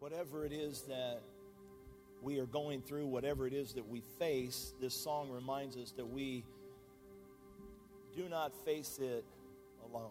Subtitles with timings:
[0.00, 1.20] whatever it is that
[2.22, 6.06] we are going through, whatever it is that we face, this song reminds us that
[6.06, 6.44] we
[8.16, 9.24] do not face it
[9.84, 10.10] alone.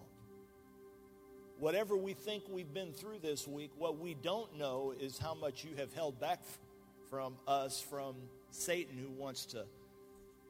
[1.59, 5.63] Whatever we think we've been through this week, what we don't know is how much
[5.63, 6.39] you have held back
[7.09, 8.15] from us, from
[8.51, 9.65] Satan who wants to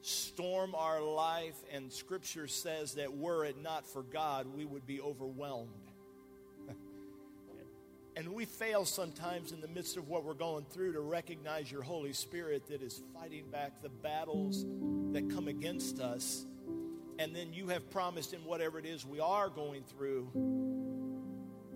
[0.02, 1.56] storm our life.
[1.72, 5.87] And scripture says that were it not for God, we would be overwhelmed.
[8.18, 11.82] And we fail sometimes in the midst of what we're going through to recognize your
[11.82, 14.66] Holy Spirit that is fighting back the battles
[15.12, 16.44] that come against us.
[17.20, 20.28] And then you have promised in whatever it is we are going through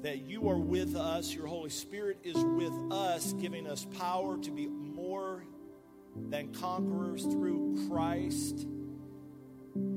[0.02, 1.32] that you are with us.
[1.32, 5.44] Your Holy Spirit is with us, giving us power to be more
[6.28, 8.66] than conquerors through Christ.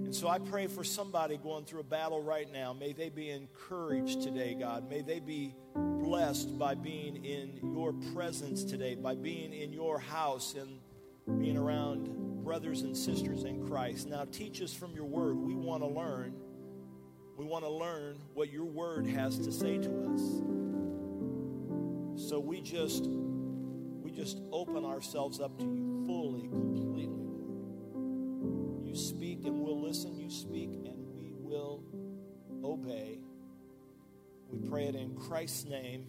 [0.05, 2.73] And so I pray for somebody going through a battle right now.
[2.73, 4.87] May they be encouraged today, God.
[4.87, 10.53] May they be blessed by being in your presence today, by being in your house
[10.53, 10.79] and
[11.39, 14.07] being around brothers and sisters in Christ.
[14.07, 15.37] Now, teach us from your word.
[15.37, 16.35] We want to learn.
[17.35, 20.21] We want to learn what your word has to say to us.
[22.29, 26.84] So we just we just open ourselves up to you fully, completely.
[28.95, 30.17] You speak and we'll listen.
[30.17, 31.83] You speak and we will
[32.63, 33.19] obey.
[34.49, 36.07] We pray it in Christ's name.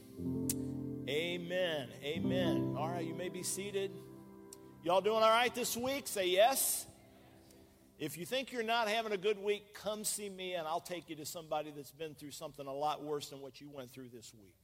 [1.08, 1.88] Amen.
[2.04, 2.76] Amen.
[2.78, 3.90] All right, you may be seated.
[4.84, 6.06] Y'all doing all right this week?
[6.06, 6.86] Say yes.
[7.98, 11.10] If you think you're not having a good week, come see me and I'll take
[11.10, 14.10] you to somebody that's been through something a lot worse than what you went through
[14.14, 14.54] this week.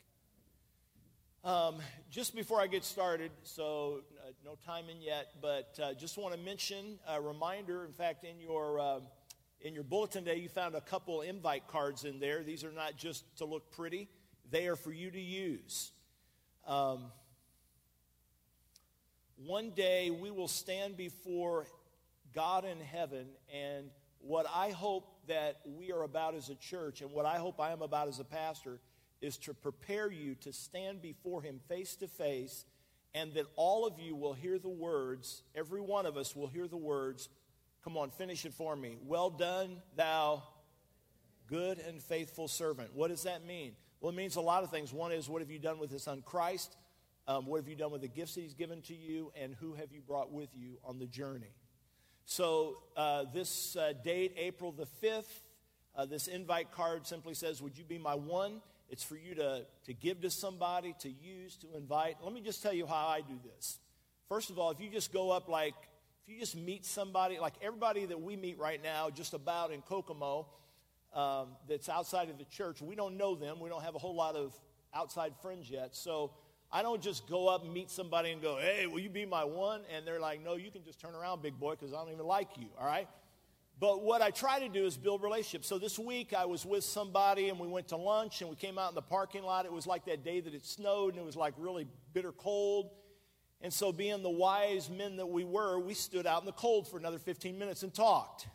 [1.45, 6.37] Um, just before I get started, so uh, no timing yet, but uh, just want
[6.37, 7.85] to mention a reminder.
[7.85, 9.01] In fact, in your uh,
[9.61, 12.45] in your bulletin today, you found a couple invite cards in there.
[12.45, 14.09] These are not just to look pretty;
[14.53, 15.91] they are for you to use.
[16.65, 17.07] Um,
[19.35, 21.67] one day we will stand before
[22.33, 23.27] God in heaven.
[23.53, 23.91] And
[24.21, 27.73] what I hope that we are about as a church, and what I hope I
[27.73, 28.79] am about as a pastor,
[29.23, 32.67] is to prepare you to stand before Him face to face,
[33.15, 36.67] and that all of you will hear the words, every one of us will hear
[36.67, 37.29] the words.
[37.85, 38.97] Come on, finish it for me.
[39.05, 40.43] Well done, thou
[41.49, 42.95] good and faithful servant.
[42.95, 43.73] What does that mean?
[44.01, 44.93] Well, it means a lot of things.
[44.93, 46.77] One is, what have you done with His Son Christ?
[47.29, 49.33] Um, what have you done with the gifts that He's given to you?
[49.41, 51.55] And who have you brought with you on the journey?
[52.25, 55.25] So, uh, this uh, date, April the 5th,
[55.95, 58.61] uh, this invite card simply says, Would you be my one?
[58.93, 62.17] It's for you to, to give to somebody, to use, to invite.
[62.23, 63.79] Let me just tell you how I do this.
[64.29, 65.73] First of all, if you just go up like,
[66.23, 69.81] if you just meet somebody, like everybody that we meet right now, just about in
[69.81, 70.47] Kokomo,
[71.15, 73.61] um, that's outside of the church, we don't know them.
[73.61, 74.55] We don't have a whole lot of
[74.95, 75.97] outside friends yet.
[75.97, 76.33] So,
[76.75, 79.45] I don't just go up and meet somebody and go, hey, will you be my
[79.45, 79.83] one?
[79.95, 82.25] And they're like, no, you can just turn around, big boy, because I don't even
[82.25, 83.09] like you, all right?
[83.83, 85.67] But what I try to do is build relationships.
[85.67, 88.79] So this week I was with somebody and we went to lunch and we came
[88.79, 89.67] out in the parking lot.
[89.67, 92.91] It was like that day that it snowed and it was like really bitter cold.
[93.61, 96.87] And so, being the wise men that we were, we stood out in the cold
[96.87, 98.47] for another 15 minutes and talked.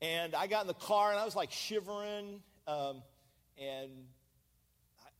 [0.00, 2.40] And I got in the car and I was like shivering.
[2.66, 3.02] Um,
[3.58, 3.90] and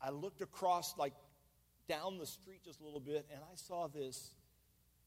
[0.03, 1.13] I, I looked across like
[1.87, 4.31] down the street just a little bit, and I saw this.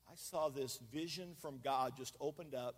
[0.08, 2.76] I saw this vision from God just opened up,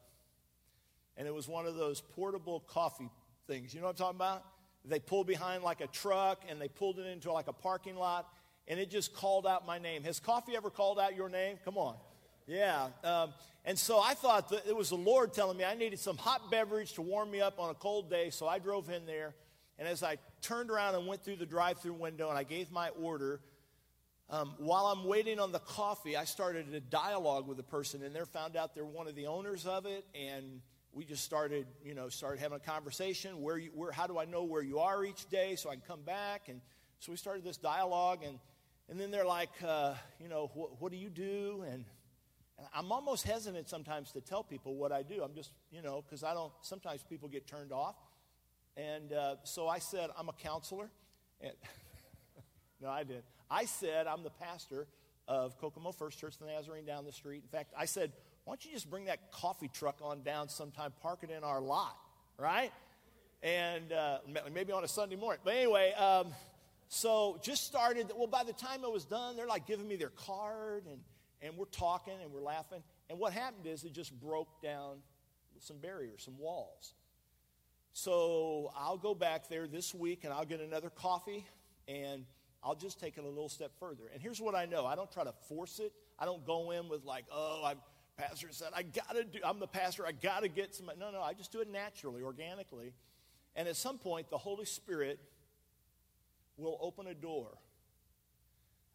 [1.20, 3.10] and it was one of those portable coffee
[3.46, 3.74] things.
[3.74, 4.44] You know what I'm talking about?
[4.86, 8.28] They pulled behind like a truck, and they pulled it into like a parking lot,
[8.68, 10.04] and it just called out my name.
[10.04, 11.58] Has coffee ever called out your name?
[11.66, 11.96] Come on.
[12.48, 12.88] Yeah.
[13.04, 13.34] Um,
[13.66, 16.50] and so I thought that it was the Lord telling me I needed some hot
[16.50, 18.32] beverage to warm me up on a cold day.
[18.32, 19.36] So I drove in there.
[19.78, 22.72] And as I turned around and went through the drive through window and I gave
[22.72, 23.42] my order,
[24.30, 28.16] um, while I'm waiting on the coffee, I started a dialogue with the person, and
[28.16, 30.62] they found out they're one of the owners of it, and
[30.94, 33.42] we just started, you know, started having a conversation.
[33.42, 35.84] Where, you, where, how do I know where you are each day so I can
[35.88, 36.50] come back?
[36.50, 36.62] And
[37.00, 38.40] so we started this dialogue, and
[38.90, 40.48] and then they're like, uh, you know,
[40.80, 41.64] what do you do?
[41.68, 41.86] And,
[42.58, 45.22] and I'm almost hesitant sometimes to tell people what I do.
[45.24, 46.52] I'm just, you know, because I don't.
[46.62, 47.96] Sometimes people get turned off,
[48.76, 50.90] and uh, so I said I'm a counselor.
[51.40, 51.54] And
[52.82, 53.26] no, I didn't.
[53.50, 54.88] I said, I'm the pastor
[55.28, 57.44] of Kokomo First Church of the Nazarene down the street.
[57.44, 58.12] In fact, I said,
[58.50, 61.62] why don't you just bring that coffee truck on down sometime, park it in our
[61.62, 61.96] lot,
[62.36, 62.72] right?
[63.44, 64.18] And uh,
[64.52, 65.40] maybe on a Sunday morning.
[65.46, 66.34] But anyway, um,
[66.88, 68.12] so just started.
[68.18, 71.00] Well, by the time it was done, they're like giving me their card, and,
[71.44, 72.82] and we're talking and we're laughing.
[73.12, 74.98] And what happened is it just broke down
[75.60, 76.96] some barriers, some walls.
[77.94, 81.46] So I'll go back there this week and I'll get another coffee
[81.88, 82.26] and
[82.64, 84.10] I'll just take it a little step further.
[84.12, 85.94] And here's what I know I don't try to force it.
[86.18, 87.78] I don't go in with, like, oh, I'm,
[88.20, 90.92] pastor said, I got to do, I'm the pastor, I got to get some.
[91.00, 92.94] No, no, I just do it naturally, organically.
[93.56, 95.20] And at some point, the Holy Spirit
[96.58, 97.58] will open a door.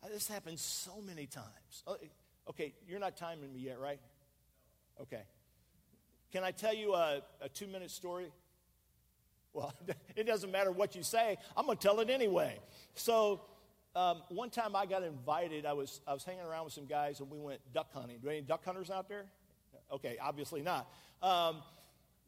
[0.03, 1.82] Uh, this happens so many times.
[1.87, 1.97] Oh,
[2.50, 4.00] okay, you're not timing me yet, right?
[5.00, 5.23] Okay.
[6.31, 8.31] Can I tell you a, a two minute story?
[9.53, 9.73] Well,
[10.17, 12.59] it doesn't matter what you say, I'm going to tell it anyway.
[12.94, 13.41] So,
[13.96, 17.20] um, one time I got invited, I was, I was hanging around with some guys
[17.20, 18.19] and we went duck hunting.
[18.23, 19.26] Do any duck hunters out there?
[19.93, 20.91] Okay, obviously not.
[21.23, 21.62] Um,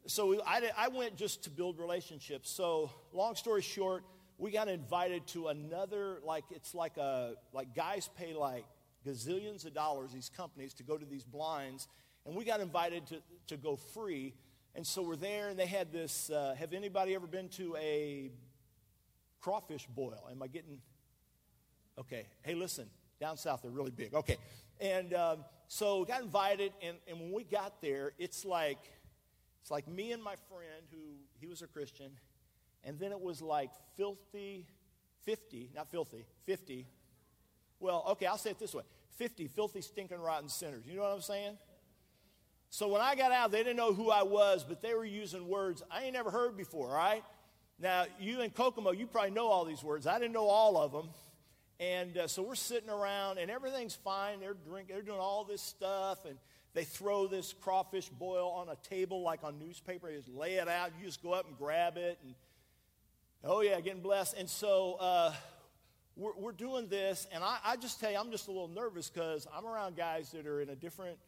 [0.05, 2.49] so we, I, I went just to build relationships.
[2.49, 4.03] So, long story short,
[4.37, 8.63] we got invited to another, like, it's like a, like guys pay like
[9.05, 11.87] gazillions of dollars, these companies, to go to these blinds.
[12.25, 13.17] And we got invited to,
[13.47, 14.33] to go free.
[14.75, 16.29] And so we're there, and they had this.
[16.29, 18.31] Uh, have anybody ever been to a
[19.39, 20.27] crawfish boil?
[20.29, 20.79] Am I getting
[21.99, 22.25] Okay.
[22.43, 22.87] Hey, listen,
[23.19, 24.13] down south they're really big.
[24.13, 24.37] Okay.
[24.79, 28.79] And um, so got invited, and, and when we got there, it's like
[29.61, 30.99] it's like me and my friend who
[31.39, 32.11] he was a Christian,
[32.83, 34.65] and then it was like filthy,
[35.25, 36.85] 50, not filthy, 50.
[37.79, 38.83] Well, okay, I'll say it this way
[39.17, 40.85] 50 filthy, stinking, rotten sinners.
[40.87, 41.57] You know what I'm saying?
[42.69, 45.47] So when I got out, they didn't know who I was, but they were using
[45.47, 47.23] words I ain't never heard before, all right?
[47.79, 50.07] Now, you in Kokomo, you probably know all these words.
[50.07, 51.09] I didn't know all of them.
[51.79, 54.39] And uh, so we're sitting around, and everything's fine.
[54.39, 56.35] They're drinking, they're doing all this stuff, and
[56.73, 60.09] they throw this crawfish boil on a table like on newspaper.
[60.09, 60.91] They just lay it out.
[60.99, 62.33] You just go up and grab it, and
[63.43, 64.35] oh yeah, getting blessed.
[64.39, 65.33] And so uh,
[66.15, 69.11] we're, we're doing this, and I, I just tell you, I'm just a little nervous
[69.11, 71.19] because I'm around guys that are in a different,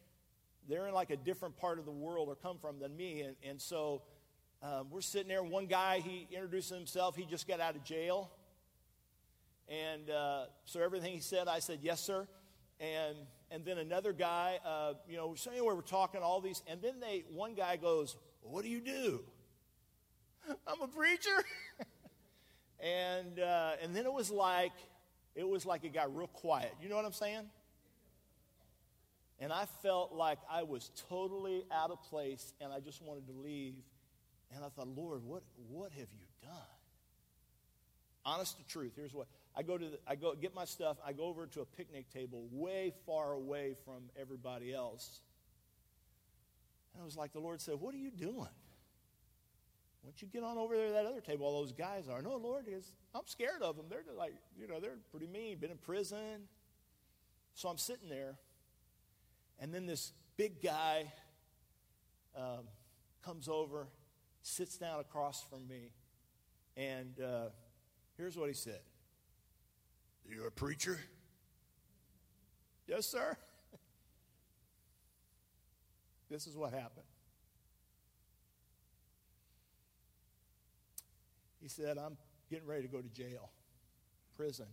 [0.68, 3.36] they're in like a different part of the world or come from than me, and
[3.48, 4.02] and so.
[4.62, 5.42] Um, we're sitting there.
[5.42, 7.16] One guy, he introduced himself.
[7.16, 8.30] He just got out of jail.
[9.70, 12.26] And uh, so everything he said, I said, yes, sir.
[12.80, 13.16] And,
[13.52, 16.62] and then another guy, uh, you know, so anyway, we're talking all these.
[16.66, 19.20] And then they, one guy goes, well, what do you do?
[20.66, 21.44] I'm a preacher.
[22.80, 24.72] and, uh, and then it was like,
[25.36, 26.74] it was like it got real quiet.
[26.82, 27.48] You know what I'm saying?
[29.38, 33.32] And I felt like I was totally out of place and I just wanted to
[33.32, 33.74] leave.
[34.52, 36.52] And I thought, Lord, what, what have you done?
[38.24, 40.96] Honest to truth, here's what I go to the, I go get my stuff.
[41.04, 45.20] I go over to a picnic table way far away from everybody else.
[46.94, 48.36] And I was like the Lord said, "What are you doing?
[50.02, 51.46] Why don't you get on over there to that other table?
[51.46, 52.22] All those guys are.
[52.22, 53.86] No, Lord, is I'm scared of them.
[53.90, 55.58] They're like, you know, they're pretty mean.
[55.58, 56.48] Been in prison.
[57.54, 58.38] So I'm sitting there,
[59.58, 61.12] and then this big guy
[62.34, 62.64] um,
[63.22, 63.88] comes over,
[64.42, 65.90] sits down across from me,
[66.76, 67.48] and uh,
[68.16, 68.80] here's what he said.
[70.28, 71.00] You're a preacher?
[72.86, 73.36] Yes, sir.
[76.30, 77.06] this is what happened.
[81.60, 82.16] He said, I'm
[82.50, 83.50] getting ready to go to jail,
[84.36, 84.66] prison.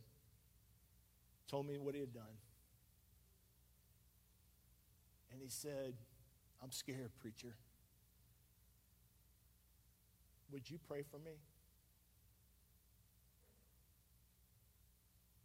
[1.48, 2.24] Told me what he had done.
[5.32, 5.94] And he said,
[6.64, 7.56] I'm scared, preacher.
[10.52, 11.34] Would you pray for me?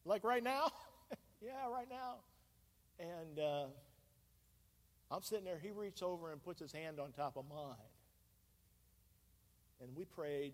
[0.05, 0.71] Like right now?
[1.41, 2.17] yeah, right now.
[2.99, 3.67] And uh,
[5.11, 5.59] I'm sitting there.
[5.63, 7.77] He reaches over and puts his hand on top of mine.
[9.81, 10.53] And we prayed,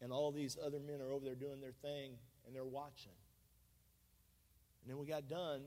[0.00, 2.12] and all these other men are over there doing their thing,
[2.46, 3.12] and they're watching.
[4.82, 5.62] And then we got done.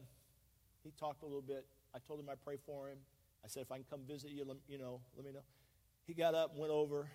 [0.84, 1.66] He talked a little bit.
[1.96, 2.98] I told him I'd pray for him.
[3.44, 5.44] I said, if I can come visit you, let, you know, let me know.
[6.06, 7.10] He got up, went over.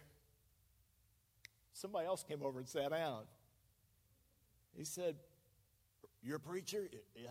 [1.73, 3.25] Somebody else came over and sat down.
[4.77, 5.17] He said,
[6.23, 6.89] You're a preacher?
[7.15, 7.31] Yeah.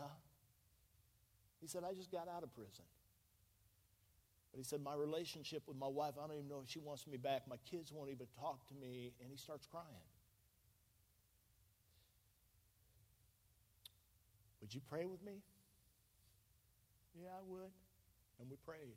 [1.60, 2.86] He said, I just got out of prison.
[4.52, 7.08] But he said, My relationship with my wife, I don't even know if she wants
[7.08, 7.44] me back.
[7.48, 9.14] My kids won't even talk to me.
[9.22, 9.86] And he starts crying.
[14.62, 15.42] Would you pray with me?
[17.22, 17.72] Yeah, I would.
[18.40, 18.96] And we prayed.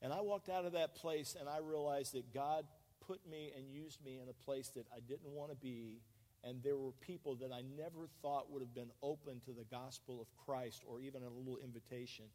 [0.00, 2.64] And I walked out of that place and I realized that God
[3.08, 6.02] put me and used me in a place that I didn't want to be.
[6.44, 10.20] And there were people that I never thought would have been open to the gospel
[10.20, 12.26] of Christ or even a little invitation.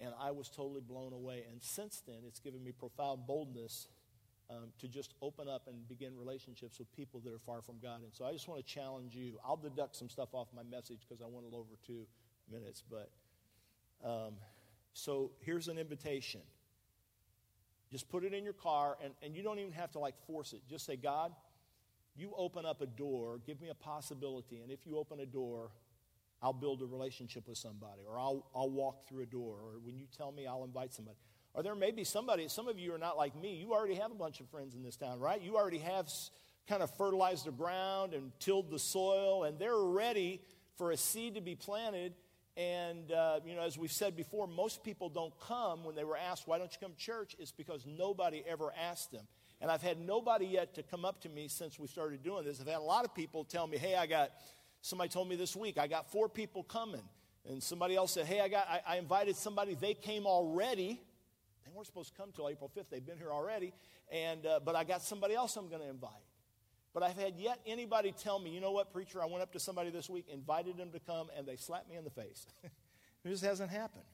[0.00, 1.44] And I was totally blown away.
[1.50, 3.86] And since then, it's given me profound boldness
[4.50, 8.02] um, to just open up and begin relationships with people that are far from God.
[8.02, 9.38] And so I just want to challenge you.
[9.46, 12.06] I'll deduct some stuff off my message because I went a little over two
[12.50, 12.82] minutes.
[12.90, 13.10] But
[14.04, 14.34] um,
[14.92, 16.42] so here's an invitation.
[17.92, 20.54] Just put it in your car, and, and you don't even have to like force
[20.54, 20.62] it.
[20.68, 21.32] Just say, God,
[22.16, 25.70] you open up a door, give me a possibility, and if you open a door,
[26.42, 29.96] I'll build a relationship with somebody, or I'll, I'll walk through a door, or when
[29.96, 31.16] you tell me, I'll invite somebody.
[31.54, 33.54] Or there may be somebody, some of you are not like me.
[33.54, 35.40] You already have a bunch of friends in this town, right?
[35.40, 36.10] You already have
[36.66, 40.40] kind of fertilized the ground and tilled the soil, and they're ready
[40.76, 42.14] for a seed to be planted.
[42.56, 46.16] And, uh, you know, as we've said before, most people don't come when they were
[46.16, 47.34] asked, why don't you come to church?
[47.38, 49.26] It's because nobody ever asked them.
[49.60, 52.60] And I've had nobody yet to come up to me since we started doing this.
[52.60, 54.32] I've had a lot of people tell me, hey, I got,
[54.82, 57.02] somebody told me this week, I got four people coming.
[57.48, 61.00] And somebody else said, hey, I, got, I, I invited somebody, they came already.
[61.64, 62.86] They weren't supposed to come till April 5th.
[62.90, 63.72] They've been here already.
[64.10, 66.10] And, uh, but I got somebody else I'm going to invite.
[66.94, 69.60] But I've had yet anybody tell me, you know what, preacher, I went up to
[69.60, 72.46] somebody this week, invited them to come, and they slapped me in the face.
[72.64, 74.04] it just hasn't happened.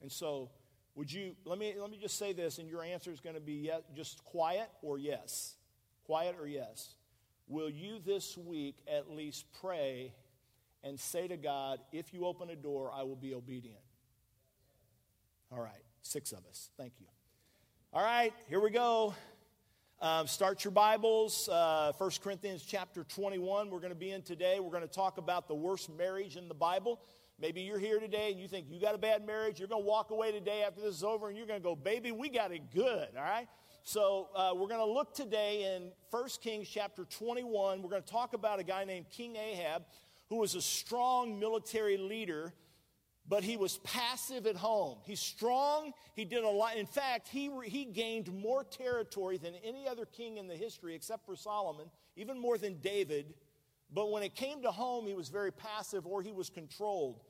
[0.00, 0.50] And so,
[0.94, 3.40] would you, let me, let me just say this, and your answer is going to
[3.40, 5.54] be yes, just quiet or yes.
[6.04, 6.94] Quiet or yes.
[7.48, 10.12] Will you this week at least pray
[10.84, 13.80] and say to God, if you open a door, I will be obedient?
[15.52, 16.70] All right, six of us.
[16.76, 17.06] Thank you.
[17.92, 19.14] All right, here we go.
[20.02, 23.70] Um, start your Bibles, uh, 1 Corinthians chapter 21.
[23.70, 24.60] We're going to be in today.
[24.60, 27.00] We're going to talk about the worst marriage in the Bible.
[27.40, 29.58] Maybe you're here today and you think you got a bad marriage.
[29.58, 31.74] You're going to walk away today after this is over and you're going to go,
[31.74, 33.48] baby, we got it good, all right?
[33.84, 37.80] So uh, we're going to look today in 1 Kings chapter 21.
[37.80, 39.82] We're going to talk about a guy named King Ahab
[40.28, 42.52] who was a strong military leader
[43.28, 44.98] but he was passive at home.
[45.04, 45.92] He's strong.
[46.14, 46.76] He did a lot.
[46.76, 51.26] In fact, he, he gained more territory than any other king in the history except
[51.26, 53.34] for Solomon, even more than David.
[53.92, 57.22] But when it came to home, he was very passive or he was controlled.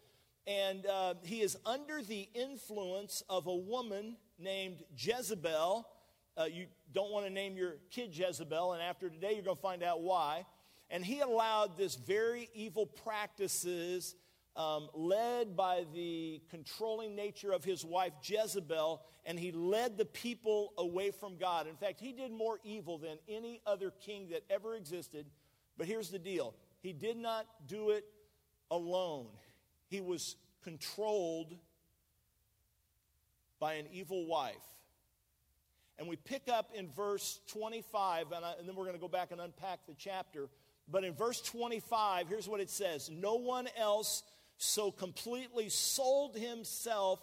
[0.46, 5.88] And uh, he is under the influence of a woman named Jezebel.
[6.36, 9.62] Uh, you don't want to name your kid Jezebel, and after today, you're going to
[9.62, 10.44] find out why.
[10.90, 14.14] And he allowed this very evil practices
[14.56, 20.72] um, led by the controlling nature of his wife Jezebel, and he led the people
[20.78, 21.66] away from God.
[21.66, 25.26] In fact, he did more evil than any other king that ever existed.
[25.76, 28.04] But here's the deal he did not do it
[28.70, 29.26] alone,
[29.88, 31.54] he was controlled
[33.58, 34.54] by an evil wife.
[35.98, 39.08] And we pick up in verse 25, and, I, and then we're going to go
[39.08, 40.48] back and unpack the chapter.
[40.88, 44.22] But in verse 25, here's what it says No one else
[44.58, 47.20] so completely sold himself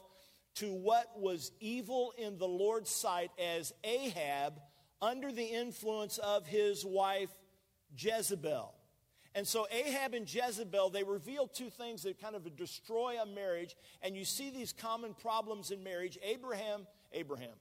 [0.55, 4.59] to what was evil in the Lord's sight as Ahab
[5.01, 7.29] under the influence of his wife
[7.97, 8.73] Jezebel.
[9.35, 13.75] And so Ahab and Jezebel, they reveal two things that kind of destroy a marriage.
[14.03, 16.19] And you see these common problems in marriage.
[16.21, 17.55] Abraham, Abraham.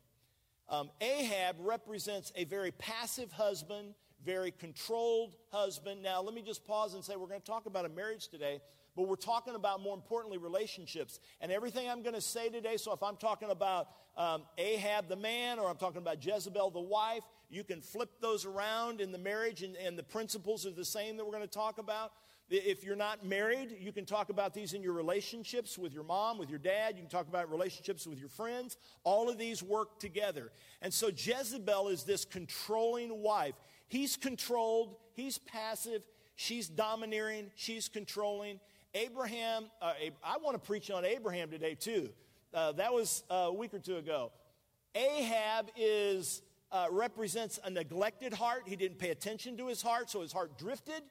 [0.69, 6.03] Um, Ahab represents a very passive husband, very controlled husband.
[6.03, 8.61] Now, let me just pause and say we're going to talk about a marriage today
[8.97, 11.19] but we're talking about more importantly relationships.
[11.41, 15.17] And everything I'm going to say today, so if I'm talking about um, Ahab the
[15.17, 19.19] man or I'm talking about Jezebel the wife, you can flip those around in the
[19.19, 22.13] marriage, and, and the principles are the same that we're going to talk about.
[22.51, 26.37] If you're not married, you can talk about these in your relationships with your mom,
[26.37, 26.97] with your dad.
[26.97, 28.77] You can talk about relationships with your friends.
[29.05, 30.53] All of these work together.
[30.83, 33.55] And so Jezebel is this controlling wife.
[33.89, 36.03] He's controlled, he's passive,
[36.37, 38.61] she's domineering, she's controlling.
[38.95, 42.11] Abraham, uh, I want to preach on Abraham today too.
[42.53, 44.33] Uh, that was uh, a week or two ago.
[44.95, 48.65] Ahab is uh, represents a neglected heart.
[48.67, 51.03] He didn't pay attention to his heart, so his heart drifted.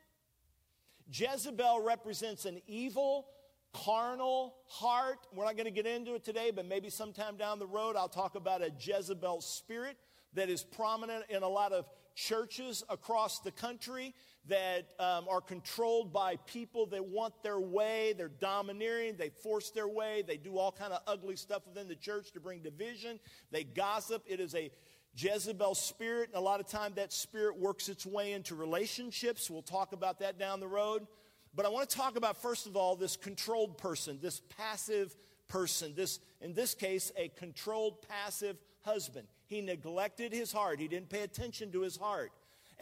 [1.12, 3.28] Jezebel represents an evil,
[3.74, 5.26] carnal heart.
[5.34, 8.08] We're not going to get into it today, but maybe sometime down the road I'll
[8.08, 9.98] talk about a Jezebel spirit
[10.34, 11.86] that is prominent in a lot of
[12.16, 14.14] churches across the country
[14.48, 18.14] that um, are controlled by people that want their way.
[18.18, 19.16] They're domineering.
[19.18, 20.24] They force their way.
[20.26, 23.20] They do all kind of ugly stuff within the church to bring division.
[23.52, 24.24] They gossip.
[24.28, 24.72] It is a
[25.16, 29.50] jezebel spirit and a lot of time that spirit works its way into relationships.
[29.50, 31.06] We'll talk about that down the road.
[31.54, 35.16] But i want to talk about first of all this controlled person this passive
[35.50, 41.10] person this in this case a controlled passive husband he neglected his heart he didn't
[41.10, 42.32] pay attention to his heart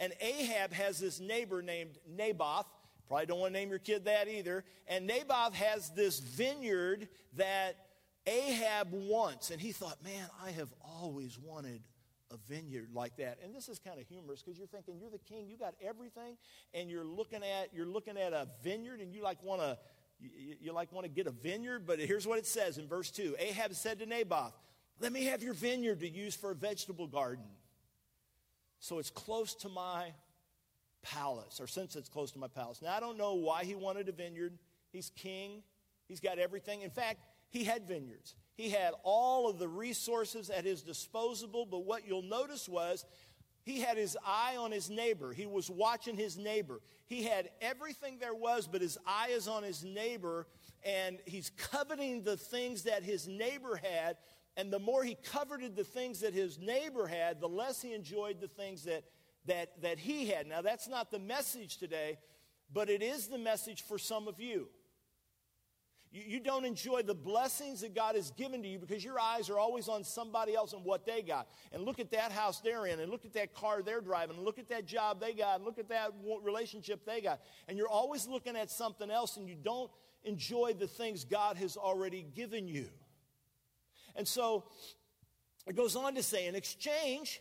[0.00, 2.64] and Ahab has this neighbor named Naboth.
[3.06, 4.64] Probably don't want to name your kid that either.
[4.88, 7.76] And Naboth has this vineyard that
[8.26, 9.50] Ahab wants.
[9.50, 11.82] And he thought, man, I have always wanted
[12.30, 13.40] a vineyard like that.
[13.44, 16.38] And this is kind of humorous because you're thinking you're the king, you got everything,
[16.72, 19.76] and you're looking at you're looking at a vineyard and you like want to
[20.20, 23.10] you, you like want to get a vineyard, but here's what it says in verse
[23.10, 23.34] 2.
[23.38, 24.52] Ahab said to Naboth,
[25.00, 27.44] "Let me have your vineyard to use for a vegetable garden."
[28.78, 30.14] So it's close to my
[31.02, 32.80] palace, or since it's close to my palace.
[32.80, 34.58] Now, I don't know why he wanted a vineyard.
[34.90, 35.62] He's king,
[36.06, 36.82] he's got everything.
[36.82, 38.34] In fact, he had vineyards.
[38.54, 43.04] He had all of the resources at his disposal, but what you'll notice was
[43.62, 45.32] he had his eye on his neighbor.
[45.32, 46.80] He was watching his neighbor.
[47.06, 50.46] He had everything there was, but his eye is on his neighbor,
[50.84, 54.16] and he's coveting the things that his neighbor had.
[54.60, 58.42] And the more he coveted the things that his neighbor had, the less he enjoyed
[58.42, 59.04] the things that,
[59.46, 60.46] that, that he had.
[60.46, 62.18] Now, that's not the message today,
[62.70, 64.68] but it is the message for some of you.
[66.12, 69.48] You, you don't enjoy the blessings that God has given to you because your eyes
[69.48, 71.48] are always on somebody else and what they got.
[71.72, 74.44] And look at that house they're in, and look at that car they're driving, and
[74.44, 76.10] look at that job they got, and look at that
[76.42, 77.40] relationship they got.
[77.66, 79.90] And you're always looking at something else, and you don't
[80.22, 82.90] enjoy the things God has already given you.
[84.20, 84.64] And so
[85.66, 87.40] it goes on to say, in exchange,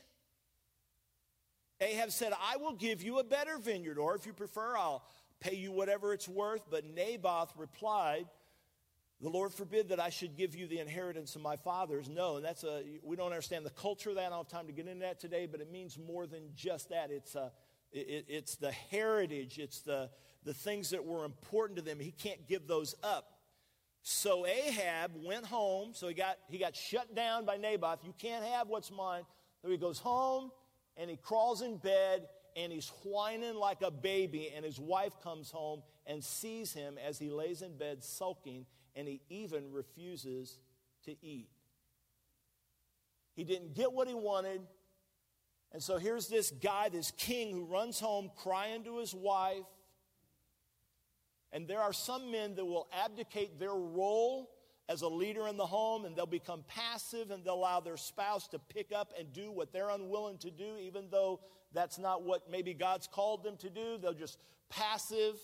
[1.81, 5.03] Ahab said, I will give you a better vineyard, or if you prefer, I'll
[5.41, 6.61] pay you whatever it's worth.
[6.71, 8.27] But Naboth replied,
[9.19, 12.07] the Lord forbid that I should give you the inheritance of my fathers.
[12.07, 14.27] No, and that's a, we don't understand the culture of that.
[14.27, 16.91] I don't have time to get into that today, but it means more than just
[16.91, 17.11] that.
[17.11, 17.51] It's, a,
[17.91, 20.11] it, it's the heritage, it's the,
[20.45, 21.99] the things that were important to them.
[21.99, 23.38] He can't give those up.
[24.01, 25.91] So Ahab went home.
[25.93, 27.99] So he got, he got shut down by Naboth.
[28.03, 29.23] You can't have what's mine.
[29.61, 30.51] So he goes home
[30.97, 34.51] and he crawls in bed and he's whining like a baby.
[34.55, 38.65] And his wife comes home and sees him as he lays in bed sulking
[38.95, 40.59] and he even refuses
[41.05, 41.49] to eat.
[43.35, 44.61] He didn't get what he wanted.
[45.71, 49.63] And so here's this guy, this king, who runs home crying to his wife.
[51.51, 54.51] And there are some men that will abdicate their role
[54.87, 58.47] as a leader in the home and they'll become passive and they'll allow their spouse
[58.49, 61.39] to pick up and do what they're unwilling to do, even though
[61.73, 63.97] that's not what maybe God's called them to do.
[64.01, 64.39] They'll just
[64.69, 65.35] passive.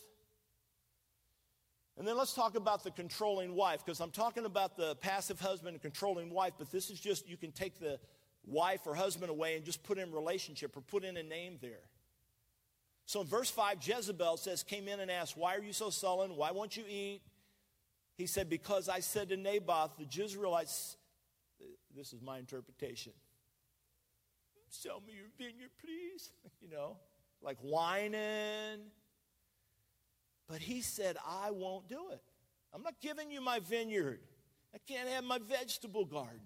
[1.98, 5.76] And then let's talk about the controlling wife, because I'm talking about the passive husband
[5.76, 8.00] and controlling wife, but this is just, you can take the
[8.46, 11.82] wife or husband away and just put in relationship or put in a name there.
[13.06, 16.36] So in verse 5, Jezebel says, came in and asked, Why are you so sullen?
[16.36, 17.22] Why won't you eat?
[18.18, 20.96] He said, Because I said to Naboth, the Jezreelites,
[21.96, 23.14] this is my interpretation,
[24.70, 26.32] sell me your vineyard, please.
[26.62, 26.98] you know,
[27.42, 28.82] like whining.
[30.48, 32.22] But he said, I won't do it.
[32.74, 34.20] I'm not giving you my vineyard.
[34.74, 36.42] I can't have my vegetable garden.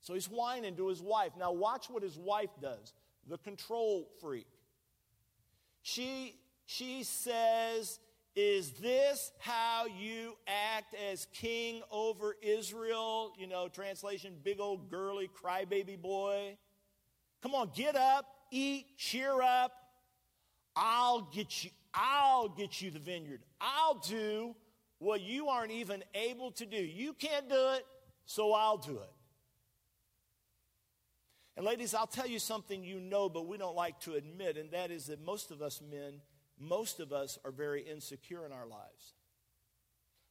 [0.00, 1.32] So he's whining to his wife.
[1.38, 2.92] Now, watch what his wife does
[3.26, 4.46] the control freak.
[5.88, 7.98] She, she says,
[8.36, 13.32] Is this how you act as king over Israel?
[13.38, 16.58] You know, translation, big old girly crybaby boy.
[17.42, 19.72] Come on, get up, eat, cheer up.
[20.76, 23.40] I'll get you I'll get you the vineyard.
[23.58, 24.54] I'll do
[24.98, 26.76] what you aren't even able to do.
[26.76, 27.86] You can't do it,
[28.26, 29.10] so I'll do it.
[31.58, 34.70] And ladies, I'll tell you something you know, but we don't like to admit, and
[34.70, 36.20] that is that most of us men,
[36.56, 39.14] most of us are very insecure in our lives.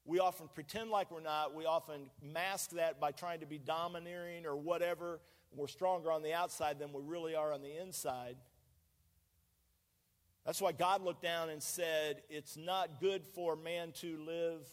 [0.06, 1.54] We often pretend like we're not.
[1.54, 5.20] We often mask that by trying to be domineering or whatever.
[5.54, 8.38] We're stronger on the outside than we really are on the inside.
[10.46, 14.66] That's why God looked down and said, It's not good for man to live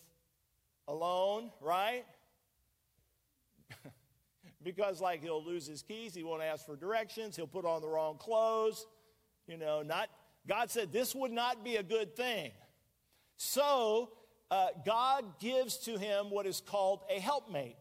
[0.86, 2.04] alone, right?
[4.64, 7.88] because, like, he'll lose his keys, he won't ask for directions, he'll put on the
[7.88, 8.86] wrong clothes.
[9.46, 10.08] You know, not,
[10.48, 12.50] God said this would not be a good thing.
[13.36, 14.10] So,
[14.50, 17.76] uh, God gives to him what is called a helpmate.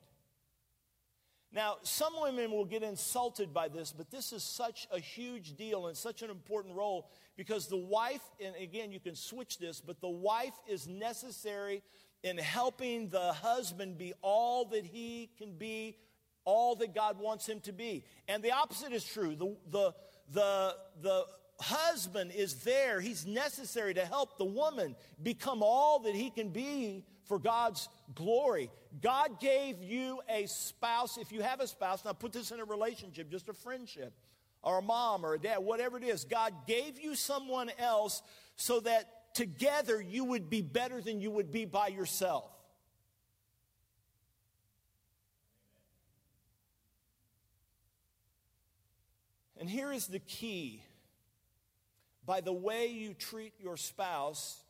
[1.54, 5.86] Now, some women will get insulted by this, but this is such a huge deal
[5.86, 10.02] and such an important role because the wife, and again, you can switch this, but
[10.02, 11.84] the wife is necessary
[12.24, 15.98] in helping the husband be all that he can be,
[16.46, 18.04] all that God wants him to be.
[18.28, 19.36] And the opposite is true.
[19.36, 19.94] The, the,
[20.32, 21.26] the, the
[21.60, 27.06] husband is there, he's necessary to help the woman become all that he can be
[27.26, 28.70] for God's glory.
[29.02, 32.66] God gave you a spouse, if you have a spouse, now put this in a
[32.66, 34.14] relationship, just a friendship
[34.62, 36.26] or a mom or a dad, whatever it is.
[36.26, 38.22] God gave you someone else
[38.56, 42.50] so that together you would be better than you would be by yourself.
[49.64, 50.84] And here is the key.
[52.26, 54.62] By the way you treat your spouse,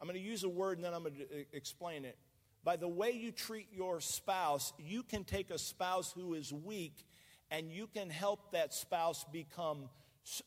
[0.00, 2.16] I'm going to use a word and then I'm going to explain it.
[2.64, 7.04] By the way you treat your spouse, you can take a spouse who is weak
[7.50, 9.90] and you can help that spouse become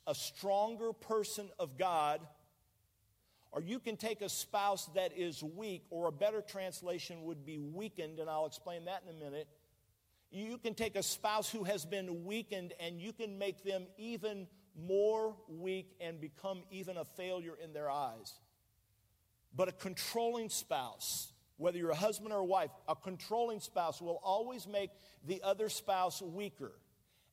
[0.08, 2.22] a stronger person of God,
[3.52, 7.60] or you can take a spouse that is weak, or a better translation would be
[7.60, 9.48] weakened, and I'll explain that in a minute.
[10.30, 14.48] You can take a spouse who has been weakened and you can make them even
[14.76, 18.34] more weak and become even a failure in their eyes.
[19.56, 24.20] But a controlling spouse, whether you're a husband or a wife, a controlling spouse will
[24.24, 24.92] always make
[25.26, 26.74] the other spouse weaker.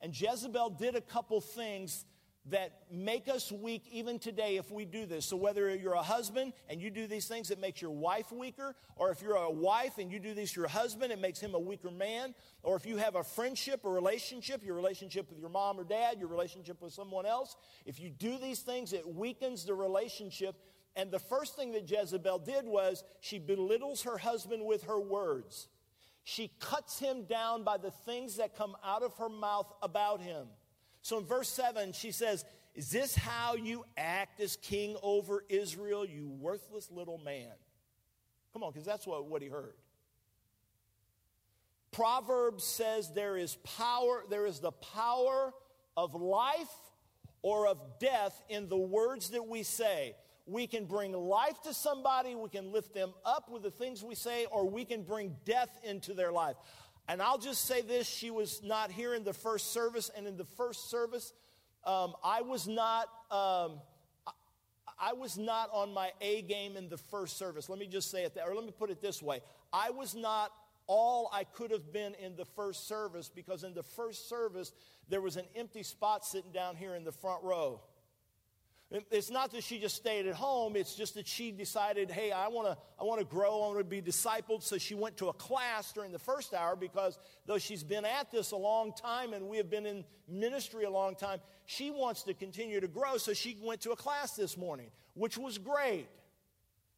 [0.00, 2.04] And Jezebel did a couple things
[2.50, 5.24] that make us weak even today if we do this.
[5.24, 8.74] So, whether you're a husband and you do these things, it makes your wife weaker,
[8.96, 11.54] or if you're a wife and you do these to your husband, it makes him
[11.54, 15.48] a weaker man, or if you have a friendship, a relationship, your relationship with your
[15.48, 19.64] mom or dad, your relationship with someone else, if you do these things, it weakens
[19.64, 20.56] the relationship.
[20.96, 25.68] And the first thing that Jezebel did was she belittles her husband with her words.
[26.24, 30.46] She cuts him down by the things that come out of her mouth about him.
[31.04, 36.06] So in verse 7, she says, Is this how you act as king over Israel,
[36.06, 37.52] you worthless little man?
[38.54, 39.74] Come on, because that's what, what he heard.
[41.92, 45.52] Proverbs says there is power, there is the power
[45.94, 46.72] of life
[47.42, 50.16] or of death in the words that we say.
[50.46, 54.14] We can bring life to somebody, we can lift them up with the things we
[54.14, 56.56] say, or we can bring death into their life.
[57.08, 60.36] And I'll just say this she was not here in the first service, and in
[60.36, 61.32] the first service,
[61.84, 63.08] um, I was not.
[63.30, 63.80] Um,
[64.96, 67.68] I was not on my A game in the first service.
[67.68, 69.40] Let me just say it that, or let me put it this way.
[69.72, 70.52] I was not
[70.86, 74.72] all I could have been in the first service because in the first service,
[75.08, 77.80] there was an empty spot sitting down here in the front row.
[79.10, 82.46] It's not that she just stayed at home, it's just that she decided, hey, I
[82.46, 84.62] want to I wanna grow, I want to be discipled.
[84.62, 88.30] So she went to a class during the first hour because though she's been at
[88.30, 92.22] this a long time and we have been in ministry a long time, she wants
[92.24, 93.16] to continue to grow.
[93.16, 96.06] So she went to a class this morning, which was great.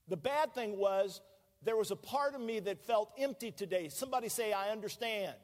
[0.08, 1.22] The bad thing was
[1.62, 3.88] there was a part of me that felt empty today.
[3.88, 5.34] Somebody say, I understand.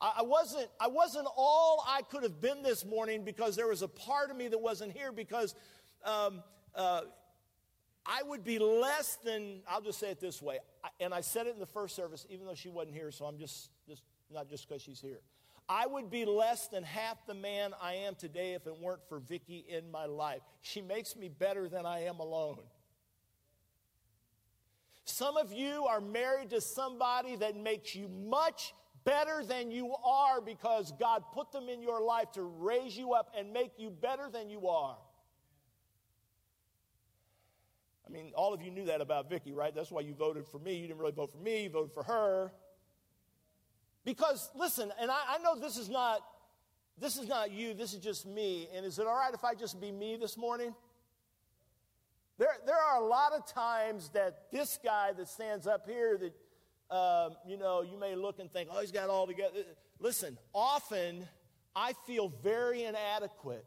[0.00, 3.88] I wasn't, I wasn't all I could have been this morning because there was a
[3.88, 5.56] part of me that wasn't here because
[6.04, 6.42] um,
[6.74, 7.00] uh,
[8.06, 10.58] I would be less than, I'll just say it this way,
[11.00, 13.38] and I said it in the first service, even though she wasn't here, so I'm
[13.38, 15.20] just, just not just because she's here.
[15.68, 19.18] I would be less than half the man I am today if it weren't for
[19.18, 20.40] Vicki in my life.
[20.62, 22.60] She makes me better than I am alone.
[25.04, 28.74] Some of you are married to somebody that makes you much
[29.08, 33.32] better than you are because God put them in your life to raise you up
[33.36, 34.98] and make you better than you are.
[38.06, 39.74] I mean, all of you knew that about Vicki, right?
[39.74, 40.74] That's why you voted for me.
[40.76, 42.52] You didn't really vote for me, you voted for her.
[44.04, 46.20] Because, listen, and I, I know this is not
[47.00, 48.68] this is not you, this is just me.
[48.74, 50.74] And is it all right if I just be me this morning?
[52.38, 56.34] There, there are a lot of times that this guy that stands up here that
[56.90, 59.64] um, you know, you may look and think, oh, he's got all together.
[59.98, 61.26] Listen, often
[61.76, 63.64] I feel very inadequate.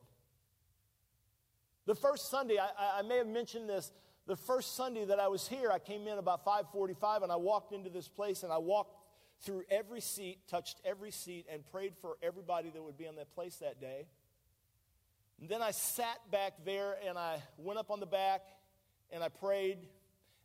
[1.86, 3.92] The first Sunday, I, I may have mentioned this.
[4.28, 7.74] The first Sunday that I was here, I came in about 5:45, and I walked
[7.74, 8.98] into this place, and I walked
[9.42, 13.32] through every seat, touched every seat, and prayed for everybody that would be in that
[13.34, 14.06] place that day.
[15.40, 18.42] And then I sat back there, and I went up on the back,
[19.12, 19.80] and I prayed,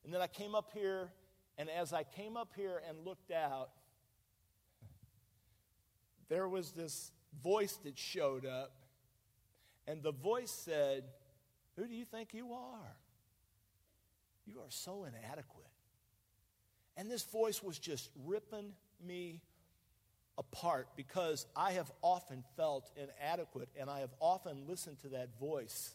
[0.04, 1.10] and then I came up here
[1.58, 3.70] and as I came up here and looked out,
[6.28, 8.72] there was this voice that showed up,
[9.86, 11.04] and the voice said,
[11.76, 12.96] Who do you think you are?
[14.46, 15.66] You are so inadequate.
[16.96, 18.72] And this voice was just ripping
[19.04, 19.42] me
[20.38, 25.94] apart because I have often felt inadequate and I have often listened to that voice.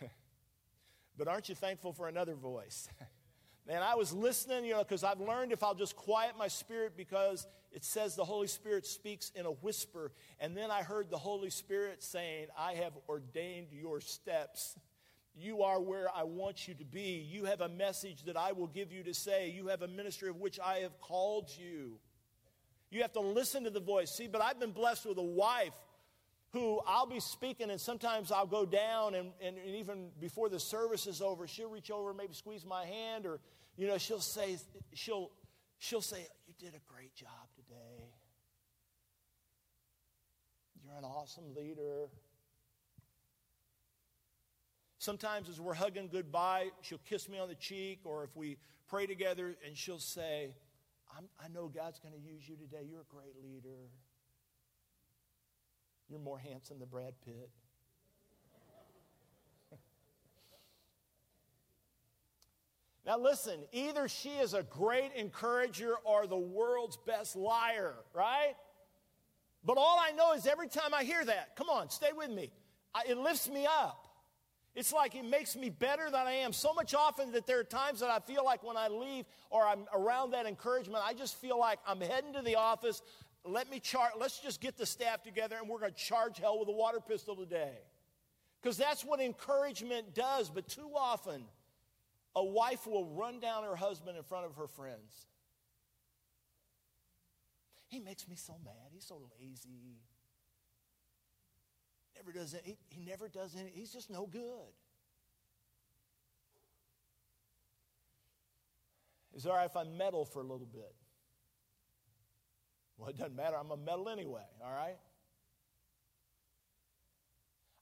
[1.18, 2.88] but aren't you thankful for another voice?
[3.66, 6.98] Man, I was listening, you know, because I've learned if I'll just quiet my spirit
[6.98, 10.12] because it says the Holy Spirit speaks in a whisper.
[10.38, 14.76] And then I heard the Holy Spirit saying, I have ordained your steps.
[15.34, 17.26] You are where I want you to be.
[17.26, 19.48] You have a message that I will give you to say.
[19.48, 21.98] You have a ministry of which I have called you.
[22.90, 24.10] You have to listen to the voice.
[24.10, 25.74] See, but I've been blessed with a wife
[26.54, 30.60] who I'll be speaking, and sometimes I'll go down, and, and, and, even before the
[30.60, 33.40] service is over, she'll reach over, and maybe squeeze my hand, or
[33.76, 34.56] you know, she'll say,
[34.92, 35.32] she'll,
[35.78, 38.06] she'll say, "You did a great job today.
[40.84, 42.08] You're an awesome leader."
[44.98, 49.06] Sometimes, as we're hugging goodbye, she'll kiss me on the cheek, or if we pray
[49.06, 50.54] together, and she'll say,
[51.42, 52.86] i know God's going to use you today.
[52.88, 53.90] You're a great leader.
[56.14, 57.50] You're more handsome than Brad Pitt.
[63.04, 68.54] now, listen, either she is a great encourager or the world's best liar, right?
[69.64, 72.52] But all I know is every time I hear that, come on, stay with me,
[72.94, 74.06] I, it lifts me up.
[74.76, 76.52] It's like it makes me better than I am.
[76.52, 79.66] So much often that there are times that I feel like when I leave or
[79.66, 83.02] I'm around that encouragement, I just feel like I'm heading to the office.
[83.44, 86.58] Let me char- let's just get the staff together and we're going to charge hell
[86.58, 87.76] with a water pistol today.
[88.62, 90.48] Because that's what encouragement does.
[90.48, 91.44] But too often,
[92.34, 95.26] a wife will run down her husband in front of her friends.
[97.88, 98.90] He makes me so mad.
[98.92, 99.98] He's so lazy.
[102.16, 104.72] Never does he, he never does any, he's just no good.
[109.34, 110.94] Is it all right if I meddle for a little bit?
[112.96, 113.56] Well, it doesn't matter.
[113.56, 114.96] I'm a meddle anyway, all right?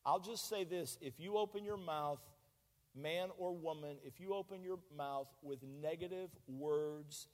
[0.05, 2.20] I'll just say this if you open your mouth,
[2.94, 7.29] man or woman, if you open your mouth with negative words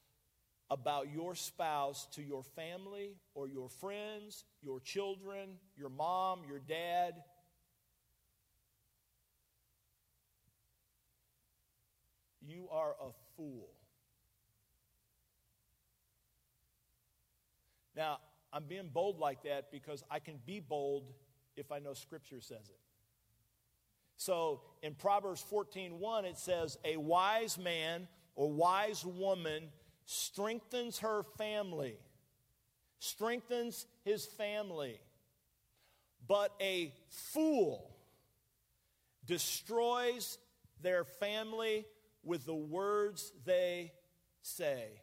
[0.71, 7.15] about your spouse to your family or your friends, your children, your mom, your dad.
[12.41, 13.78] You are a fool.
[17.99, 18.21] Now,
[18.53, 21.13] I'm being bold like that because I can be bold
[21.57, 22.79] if I know Scripture says it.
[24.17, 29.73] So in Proverbs 14:1 it says, "A wise man or wise woman
[30.05, 31.99] strengthens her family,
[33.01, 35.01] strengthens his family.
[36.27, 37.97] But a fool
[39.25, 40.39] destroys
[40.81, 41.85] their family
[42.23, 43.93] with the words they
[44.43, 45.03] say.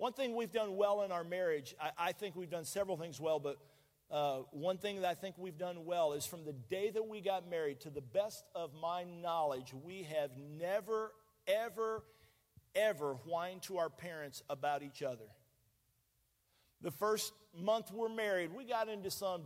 [0.00, 3.20] One thing we've done well in our marriage, I, I think we've done several things
[3.20, 3.58] well, but
[4.10, 7.20] uh, one thing that I think we've done well is from the day that we
[7.20, 11.12] got married, to the best of my knowledge, we have never,
[11.46, 12.02] ever,
[12.74, 15.26] ever whined to our parents about each other.
[16.80, 19.42] The first month we're married, we got into some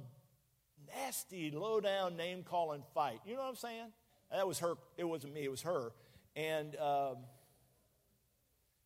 [0.87, 3.19] nasty, low down name calling fight.
[3.27, 3.89] You know what I'm saying?
[4.31, 4.75] That was her.
[4.99, 5.43] It wasn't me.
[5.43, 5.91] It was her.
[6.37, 7.17] And um,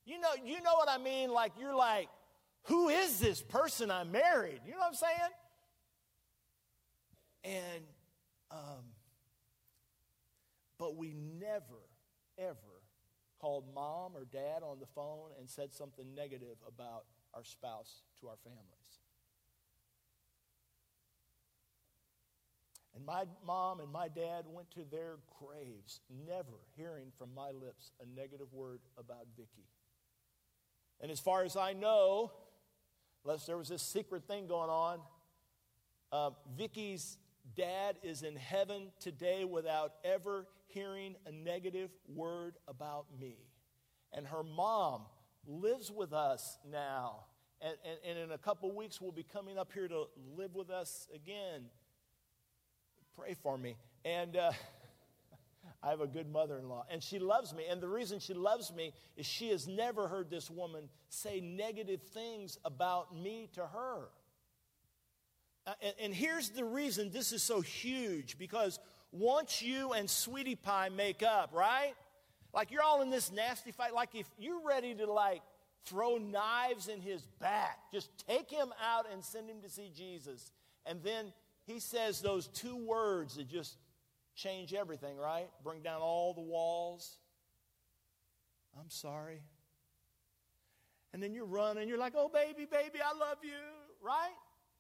[0.08, 1.30] you know, you know what I mean.
[1.30, 2.08] Like you're like,
[2.64, 4.60] who is this person I married?
[4.66, 5.32] You know what I'm saying?
[7.44, 7.84] And
[8.50, 8.84] um,
[10.78, 11.82] but we never,
[12.38, 12.56] ever
[13.38, 18.28] called mom or dad on the phone and said something negative about our spouse to
[18.28, 19.00] our families.
[22.94, 27.92] And my mom and my dad went to their graves, never hearing from my lips
[28.02, 29.66] a negative word about Vicky.
[31.00, 32.32] And as far as I know,
[33.24, 35.00] unless there was this secret thing going on,
[36.10, 37.18] uh, Vicky's
[37.56, 43.36] dad is in heaven today without ever hearing a negative word about me.
[44.12, 45.02] And her mom
[45.46, 47.24] lives with us now.
[47.60, 50.04] And, and, and in a couple weeks, we'll be coming up here to
[50.36, 51.64] live with us again.
[53.16, 53.76] Pray for me.
[54.04, 54.52] And uh,
[55.82, 56.84] I have a good mother in law.
[56.90, 57.64] And she loves me.
[57.70, 62.02] And the reason she loves me is she has never heard this woman say negative
[62.02, 64.08] things about me to her.
[65.66, 68.80] Uh, and, and here's the reason this is so huge because
[69.12, 71.94] once you and Sweetie Pie make up, right?
[72.52, 73.94] Like you're all in this nasty fight.
[73.94, 75.42] Like if you're ready to like
[75.84, 80.50] throw knives in his back, just take him out and send him to see Jesus.
[80.86, 81.32] And then
[81.66, 83.76] he says those two words that just
[84.38, 85.48] change everything, right?
[85.64, 87.18] Bring down all the walls.
[88.78, 89.42] I'm sorry.
[91.12, 93.50] And then you're running, you're like, oh, baby, baby, I love you,
[94.00, 94.34] right?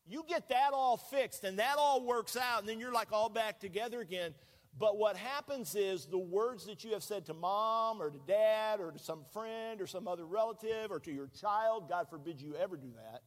[0.06, 3.28] You get that all fixed and that all works out, and then you're like all
[3.28, 4.34] back together again.
[4.78, 8.78] But what happens is the words that you have said to mom or to dad
[8.80, 12.54] or to some friend or some other relative or to your child, God forbid you
[12.54, 13.22] ever do that,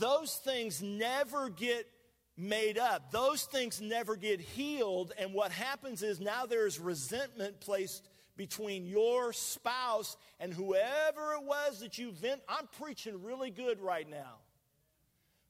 [0.00, 1.86] those things never get
[2.36, 3.10] made up.
[3.10, 5.12] Those things never get healed.
[5.18, 11.80] And what happens is now there's resentment placed between your spouse and whoever it was
[11.80, 12.40] that you vent.
[12.48, 14.38] I'm preaching really good right now.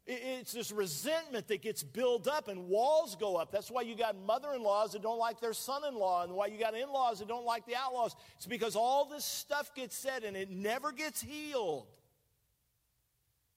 [0.06, 3.50] It's this resentment that gets built up and walls go up.
[3.50, 6.34] That's why you got mother in laws that don't like their son in law, and
[6.34, 8.14] why you got in laws that don't like the outlaws.
[8.36, 11.86] It's because all this stuff gets said and it never gets healed.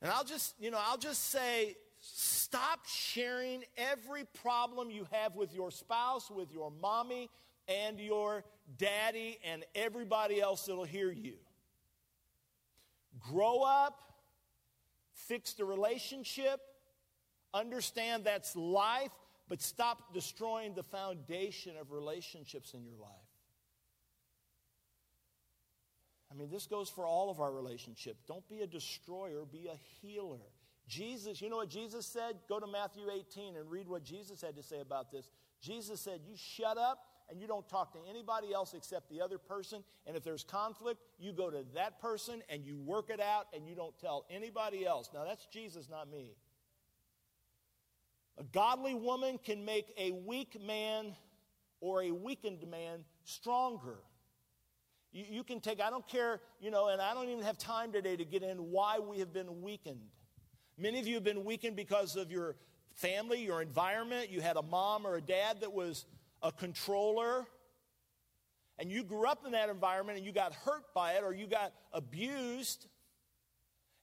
[0.02, 1.76] And I'll just, you know, I'll just say
[2.14, 7.30] stop sharing every problem you have with your spouse, with your mommy,
[7.68, 8.44] and your
[8.78, 11.36] daddy, and everybody else that'll hear you.
[13.20, 14.02] Grow up
[15.28, 16.62] fix the relationship,
[17.54, 19.12] understand that's life,
[19.50, 23.12] but stop destroying the foundation of relationships in your life.
[26.32, 28.22] I mean, this goes for all of our relationships.
[28.28, 30.38] Don't be a destroyer, be a healer.
[30.88, 32.38] Jesus, you know what Jesus said?
[32.48, 35.28] Go to Matthew 18 and read what Jesus had to say about this.
[35.62, 39.38] Jesus said, You shut up and you don't talk to anybody else except the other
[39.38, 39.84] person.
[40.06, 43.68] And if there's conflict, you go to that person and you work it out and
[43.68, 45.10] you don't tell anybody else.
[45.14, 46.36] Now, that's Jesus, not me.
[48.38, 51.16] A godly woman can make a weak man
[51.82, 53.98] or a weakened man stronger.
[55.12, 57.92] You, you, can take, I don't care, you know, and I don't even have time
[57.92, 60.12] today to get in why we have been weakened.
[60.80, 62.56] Many of you have been weakened because of your
[62.94, 64.30] family, your environment.
[64.30, 66.06] You had a mom or a dad that was
[66.44, 67.48] a controller,
[68.78, 71.48] and you grew up in that environment and you got hurt by it or you
[71.48, 72.86] got abused.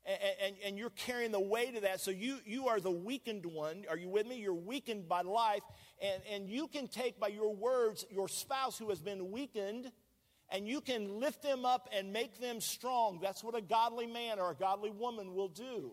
[0.05, 1.99] And, and, and, you're carrying the weight of that.
[1.99, 3.85] So you, you are the weakened one.
[3.89, 4.37] Are you with me?
[4.37, 5.63] You're weakened by life.
[6.03, 9.91] And, and you can take by your words your spouse who has been weakened
[10.51, 13.19] and you can lift them up and make them strong.
[13.23, 15.93] That's what a godly man or a godly woman will do.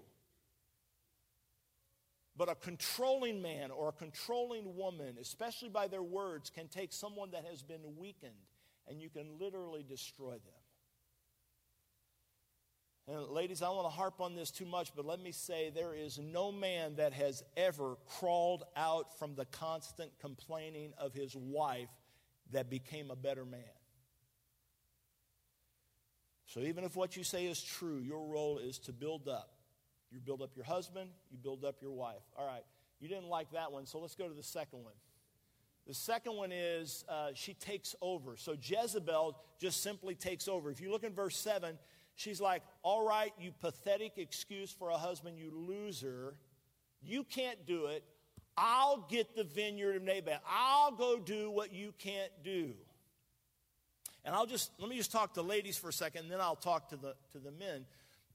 [2.38, 7.32] But a controlling man or a controlling woman, especially by their words, can take someone
[7.32, 8.32] that has been weakened
[8.88, 10.62] and you can literally destroy them.
[13.08, 15.70] And ladies, I don't want to harp on this too much, but let me say
[15.70, 21.36] there is no man that has ever crawled out from the constant complaining of his
[21.36, 21.90] wife
[22.52, 23.64] that became a better man.
[26.46, 29.61] So even if what you say is true, your role is to build up.
[30.12, 32.24] You build up your husband, you build up your wife.
[32.38, 32.64] All right,
[33.00, 34.94] you didn't like that one, so let's go to the second one.
[35.88, 38.38] The second one is uh, she takes over.
[38.38, 40.70] So Jezebel just simply takes over.
[40.70, 41.78] If you look in verse 7,
[42.16, 46.36] she's like, All right, you pathetic excuse for a husband, you loser.
[47.02, 48.04] You can't do it.
[48.58, 50.40] I'll get the vineyard of Naboth.
[50.48, 52.74] I'll go do what you can't do.
[54.24, 56.56] And I'll just, let me just talk to ladies for a second, and then I'll
[56.56, 57.86] talk to the, to the men.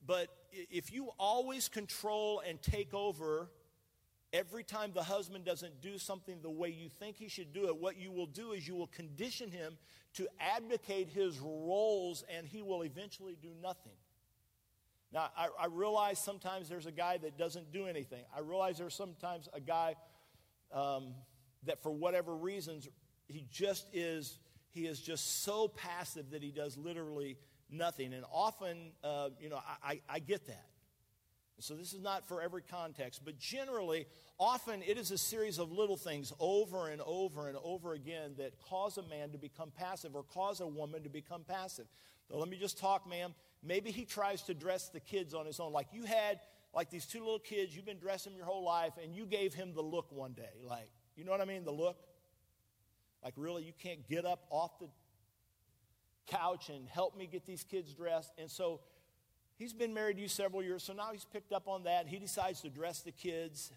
[0.06, 3.50] But if you always control and take over
[4.32, 7.76] every time the husband doesn't do something the way you think he should do it,
[7.76, 9.78] what you will do is you will condition him
[10.14, 13.92] to abdicate his roles and he will eventually do nothing.
[15.12, 18.24] Now, I, I realize sometimes there's a guy that doesn't do anything.
[18.36, 19.94] I realize there's sometimes a guy
[20.72, 21.14] um,
[21.64, 22.88] that, for whatever reasons,
[23.28, 24.38] he just is,
[24.70, 27.38] he is just so passive that he does literally
[27.70, 28.12] nothing.
[28.12, 30.66] And often, uh, you know, I, I, I get that.
[31.58, 34.06] So this is not for every context, but generally,
[34.38, 38.60] often it is a series of little things over and over and over again that
[38.60, 41.86] cause a man to become passive or cause a woman to become passive.
[42.28, 43.34] So let me just talk, ma'am.
[43.62, 45.72] Maybe he tries to dress the kids on his own.
[45.72, 46.40] Like you had,
[46.74, 49.72] like these two little kids, you've been dressing your whole life, and you gave him
[49.74, 50.60] the look one day.
[50.62, 51.64] Like, you know what I mean?
[51.64, 51.96] The look?
[53.24, 54.88] Like, really, you can't get up off the
[56.26, 58.32] couch and help me get these kids dressed.
[58.38, 58.80] And so
[59.56, 62.06] he's been married to you several years, so now he's picked up on that.
[62.06, 63.72] He decides to dress the kids,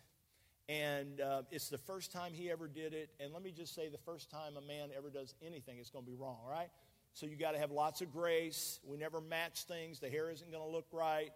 [0.67, 3.09] and uh, it's the first time he ever did it.
[3.19, 6.05] And let me just say, the first time a man ever does anything, it's going
[6.05, 6.69] to be wrong, right?
[7.13, 8.79] So you got to have lots of grace.
[8.85, 9.99] We never match things.
[9.99, 11.31] The hair isn't going to look right.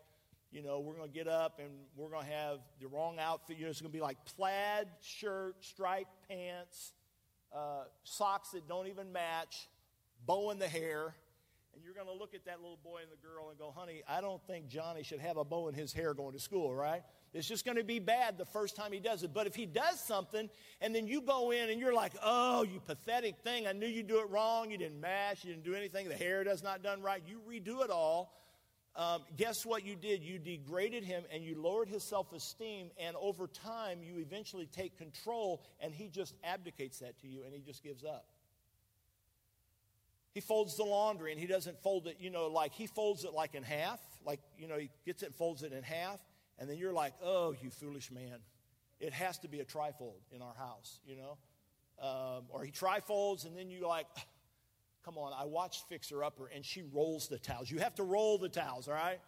[0.51, 3.57] You know, we're going to get up and we're going to have the wrong outfit.
[3.57, 6.93] You know, it's going to be like plaid shirt, striped pants,
[7.51, 9.67] uh, socks that don't even match
[10.25, 11.15] bow in the hair,
[11.73, 14.03] and you're going to look at that little boy and the girl and go, honey,
[14.07, 17.03] I don't think Johnny should have a bow in his hair going to school, right?
[17.33, 19.33] It's just going to be bad the first time he does it.
[19.33, 20.49] But if he does something
[20.81, 24.07] and then you go in and you're like, oh, you pathetic thing, I knew you'd
[24.07, 27.01] do it wrong, you didn't mash, you didn't do anything, the hair does not done
[27.01, 28.39] right, you redo it all.
[28.95, 30.23] Um, guess what you did?
[30.23, 34.95] You degraded him and you lowered his self esteem, and over time, you eventually take
[34.99, 38.27] control, and he just abdicates that to you and he just gives up.
[40.33, 43.33] He folds the laundry and he doesn't fold it, you know, like he folds it
[43.33, 43.99] like in half.
[44.25, 46.19] Like, you know, he gets it and folds it in half.
[46.57, 48.39] And then you're like, oh, you foolish man.
[48.99, 51.37] It has to be a trifold in our house, you know?
[52.01, 54.07] Um, or he trifolds and then you're like,
[55.05, 57.69] come on, I watched Fixer Upper and she rolls the towels.
[57.69, 59.19] You have to roll the towels, all right?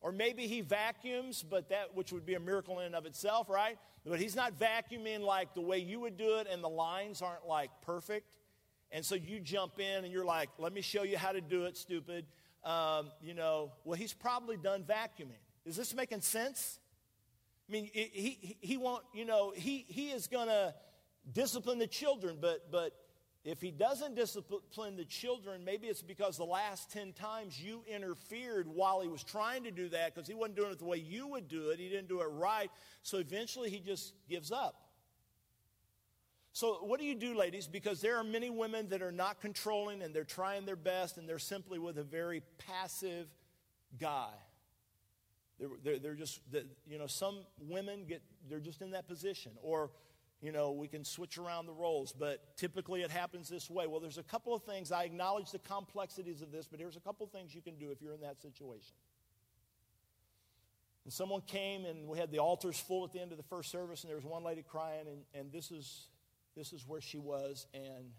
[0.00, 3.48] Or maybe he vacuums, but that which would be a miracle in and of itself,
[3.48, 3.78] right?
[4.06, 7.46] But he's not vacuuming like the way you would do it, and the lines aren't
[7.46, 8.36] like perfect.
[8.94, 11.64] And so you jump in and you're like, let me show you how to do
[11.64, 12.26] it, stupid.
[12.62, 15.42] Um, you know, well, he's probably done vacuuming.
[15.66, 16.78] Is this making sense?
[17.68, 20.72] I mean, he, he, he won't, you know, he, he is going to
[21.32, 22.92] discipline the children, but, but
[23.44, 28.66] If he doesn't discipline the children, maybe it's because the last 10 times you interfered
[28.66, 31.26] while he was trying to do that because he wasn't doing it the way you
[31.28, 31.78] would do it.
[31.78, 32.70] He didn't do it right.
[33.02, 34.83] So eventually he just gives up.
[36.54, 37.66] So, what do you do, ladies?
[37.66, 41.28] Because there are many women that are not controlling and they're trying their best and
[41.28, 43.26] they're simply with a very passive
[43.98, 44.30] guy.
[45.58, 46.38] They're, they're, they're just,
[46.86, 49.50] you know, some women get, they're just in that position.
[49.62, 49.90] Or,
[50.40, 53.88] you know, we can switch around the roles, but typically it happens this way.
[53.88, 54.92] Well, there's a couple of things.
[54.92, 57.90] I acknowledge the complexities of this, but here's a couple of things you can do
[57.90, 58.94] if you're in that situation.
[61.02, 63.72] And someone came and we had the altars full at the end of the first
[63.72, 66.06] service, and there was one lady crying, and, and this is
[66.56, 68.12] this is where she was, and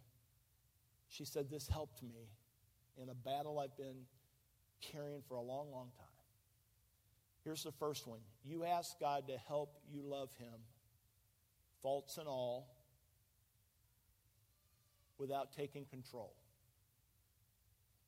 [1.08, 2.30] she said, This helped me
[3.02, 4.06] in a battle I've been
[4.82, 6.06] carrying for a long, long time.
[7.44, 10.60] Here's the first one you ask God to help you love Him,
[11.82, 12.76] faults and all,
[15.18, 16.34] without taking control.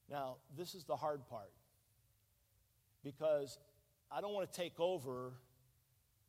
[0.10, 1.52] Now, this is the hard part
[3.04, 3.58] because
[4.12, 5.34] I don't want to take over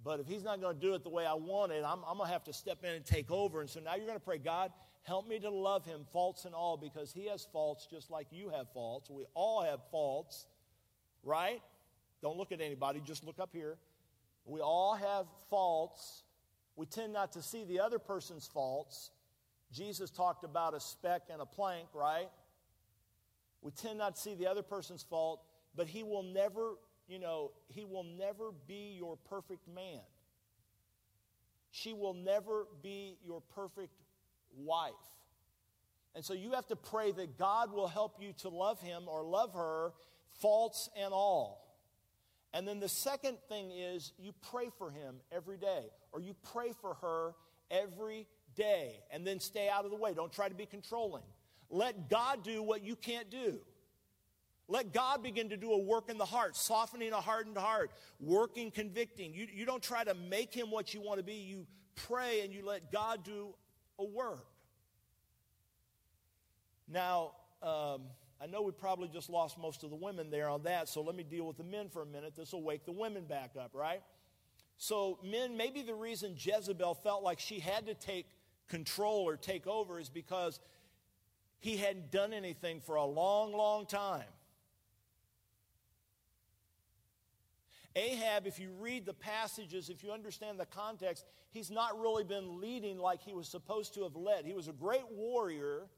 [0.04, 2.16] but if he's not going to do it the way I want it, I'm, I'm
[2.16, 3.60] going to have to step in and take over.
[3.60, 4.72] And so now you're going to pray, God,
[5.02, 8.50] help me to love him, faults and all, because he has faults just like you
[8.50, 9.10] have faults.
[9.10, 10.46] We all have faults,
[11.24, 11.60] right?
[12.22, 13.76] Don't look at anybody, just look up here.
[14.44, 16.22] We all have faults.
[16.76, 19.10] We tend not to see the other person's faults.
[19.72, 22.28] Jesus talked about a speck and a plank, right?
[23.60, 25.42] We tend not to see the other person's fault,
[25.74, 26.76] but he will never
[27.08, 30.00] you know, he will never be your perfect man.
[31.70, 33.94] She will never be your perfect
[34.56, 34.92] wife.
[36.14, 39.22] And so you have to pray that God will help you to love him or
[39.22, 39.92] love her,
[40.40, 41.64] faults and all.
[42.52, 46.72] And then the second thing is you pray for him every day, or you pray
[46.80, 47.34] for her
[47.70, 50.14] every day, and then stay out of the way.
[50.14, 51.22] Don't try to be controlling.
[51.70, 53.60] Let God do what you can't do.
[54.68, 57.90] Let God begin to do a work in the heart, softening a hardened heart,
[58.20, 59.32] working, convicting.
[59.32, 61.34] You, you don't try to make him what you want to be.
[61.34, 61.66] You
[62.06, 63.54] pray and you let God do
[63.98, 64.46] a work.
[66.86, 68.02] Now, um,
[68.40, 71.16] I know we probably just lost most of the women there on that, so let
[71.16, 72.34] me deal with the men for a minute.
[72.36, 74.02] This will wake the women back up, right?
[74.76, 78.26] So, men, maybe the reason Jezebel felt like she had to take
[78.68, 80.60] control or take over is because
[81.58, 84.22] he hadn't done anything for a long, long time.
[87.98, 92.60] Ahab, if you read the passages, if you understand the context, he's not really been
[92.60, 94.44] leading like he was supposed to have led.
[94.44, 95.88] He was a great warrior,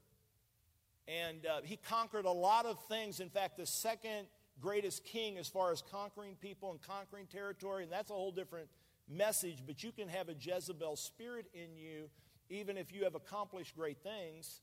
[1.07, 3.19] and uh, he conquered a lot of things.
[3.19, 4.25] In fact, the second
[4.59, 8.67] greatest king as far as conquering people and conquering territory, and that's a whole different
[9.07, 9.59] message.
[9.67, 12.09] But you can have a Jezebel spirit in you,
[12.49, 14.59] even if you have accomplished great things.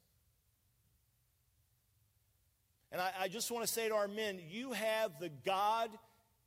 [2.90, 5.90] And I, I just want to say to our men, you have the God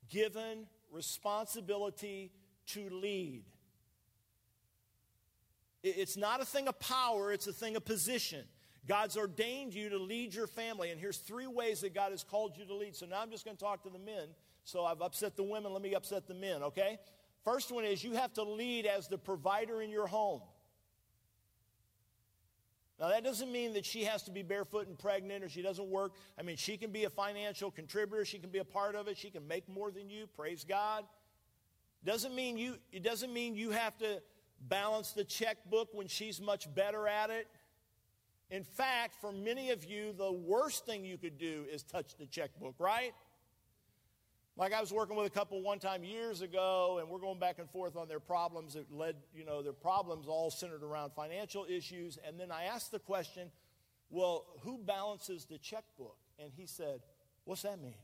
[0.10, 2.32] given responsibility
[2.68, 3.44] to lead.
[5.84, 8.46] It's not a thing of power, it's a thing of position.
[8.88, 12.58] God's ordained you to lead your family, and here's three ways that God has called
[12.58, 12.96] you to lead.
[12.96, 14.28] So now I'm just going to talk to the men.
[14.64, 17.00] So I've upset the women, let me upset the men, okay?
[17.44, 20.42] First one is you have to lead as the provider in your home.
[23.02, 25.88] Now, that doesn't mean that she has to be barefoot and pregnant or she doesn't
[25.88, 26.12] work.
[26.38, 28.24] I mean, she can be a financial contributor.
[28.26, 29.18] She can be a part of it.
[29.18, 30.28] She can make more than you.
[30.28, 31.04] Praise God.
[32.06, 34.22] Doesn't mean you, it doesn't mean you have to
[34.68, 37.48] balance the checkbook when she's much better at it.
[38.52, 42.28] In fact, for many of you, the worst thing you could do is touch the
[42.28, 43.14] checkbook, right?
[44.62, 47.58] Like I was working with a couple one time years ago, and we're going back
[47.58, 48.76] and forth on their problems.
[48.76, 52.20] It led, you know, their problems all centered around financial issues.
[52.24, 53.50] And then I asked the question,
[54.12, 56.16] well, who balances the checkbook?
[56.38, 57.00] And he said,
[57.44, 57.96] what's that mean?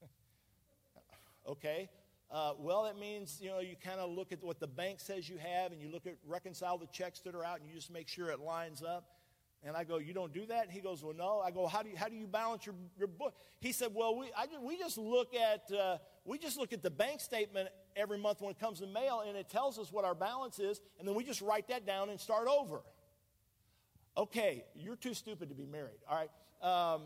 [1.48, 1.90] okay.
[2.30, 5.28] Uh, well, it means, you know, you kind of look at what the bank says
[5.28, 7.90] you have and you look at, reconcile the checks that are out and you just
[7.90, 9.08] make sure it lines up.
[9.62, 10.64] And I go, you don't do that?
[10.64, 11.40] And he goes, well, no.
[11.40, 13.34] I go, how do you, how do you balance your, your book?
[13.60, 16.90] He said, well, we, I, we just look at, uh, we just look at the
[16.90, 20.14] bank statement every month when it comes in mail and it tells us what our
[20.14, 20.80] balance is.
[20.98, 22.80] And then we just write that down and start over.
[24.16, 25.98] Okay, you're too stupid to be married.
[26.08, 26.94] All right.
[26.94, 27.02] Um,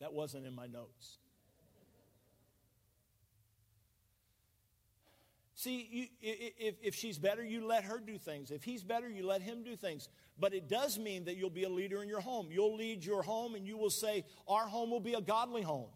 [0.00, 1.18] that wasn't in my notes.
[5.60, 8.50] See, you, if, if she's better, you let her do things.
[8.50, 10.08] If he's better, you let him do things.
[10.38, 12.48] But it does mean that you'll be a leader in your home.
[12.50, 15.90] You'll lead your home and you will say, Our home will be a godly home.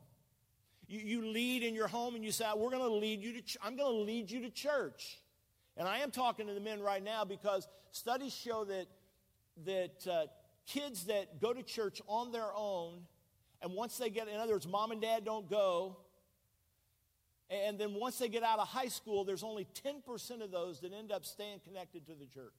[0.87, 3.41] You, you lead in your home and you say, We're going to lead you to,
[3.41, 5.19] ch- I'm going to lead you to church.
[5.79, 8.85] And I am talking to the men right now because studies show that
[9.65, 10.27] that uh,
[10.67, 13.01] kids that go to church on their own,
[13.63, 15.97] and once they get, in other words, mom and dad don't go,
[17.55, 20.93] and then once they get out of high school, there's only 10% of those that
[20.93, 22.53] end up staying connected to the church.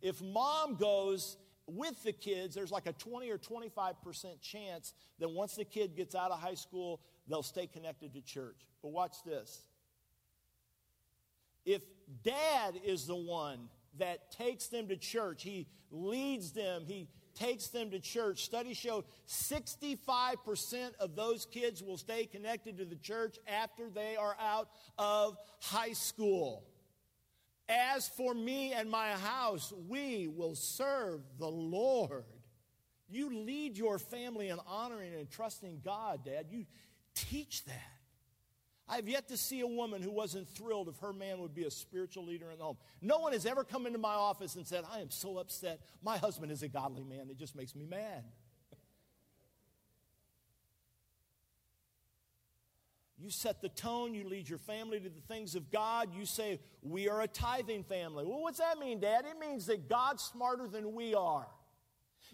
[0.00, 5.56] If mom goes with the kids, there's like a 20 or 25% chance that once
[5.56, 8.66] the kid gets out of high school, they'll stay connected to church.
[8.82, 9.62] But watch this.
[11.64, 11.82] If
[12.22, 17.90] dad is the one that takes them to church, he leads them, he takes them
[17.90, 18.44] to church.
[18.44, 24.36] Studies show 65% of those kids will stay connected to the church after they are
[24.40, 24.68] out
[24.98, 26.64] of high school.
[27.68, 32.24] As for me and my house, we will serve the Lord.
[33.08, 36.46] You lead your family in honoring and trusting God, Dad.
[36.50, 36.66] You
[37.14, 37.93] teach that.
[38.86, 41.64] I have yet to see a woman who wasn't thrilled if her man would be
[41.64, 42.76] a spiritual leader in the home.
[43.00, 45.80] No one has ever come into my office and said, I am so upset.
[46.02, 47.28] My husband is a godly man.
[47.30, 48.24] It just makes me mad.
[53.16, 56.10] You set the tone, you lead your family to the things of God.
[56.14, 58.26] You say, We are a tithing family.
[58.26, 59.24] Well, what's that mean, Dad?
[59.24, 61.46] It means that God's smarter than we are.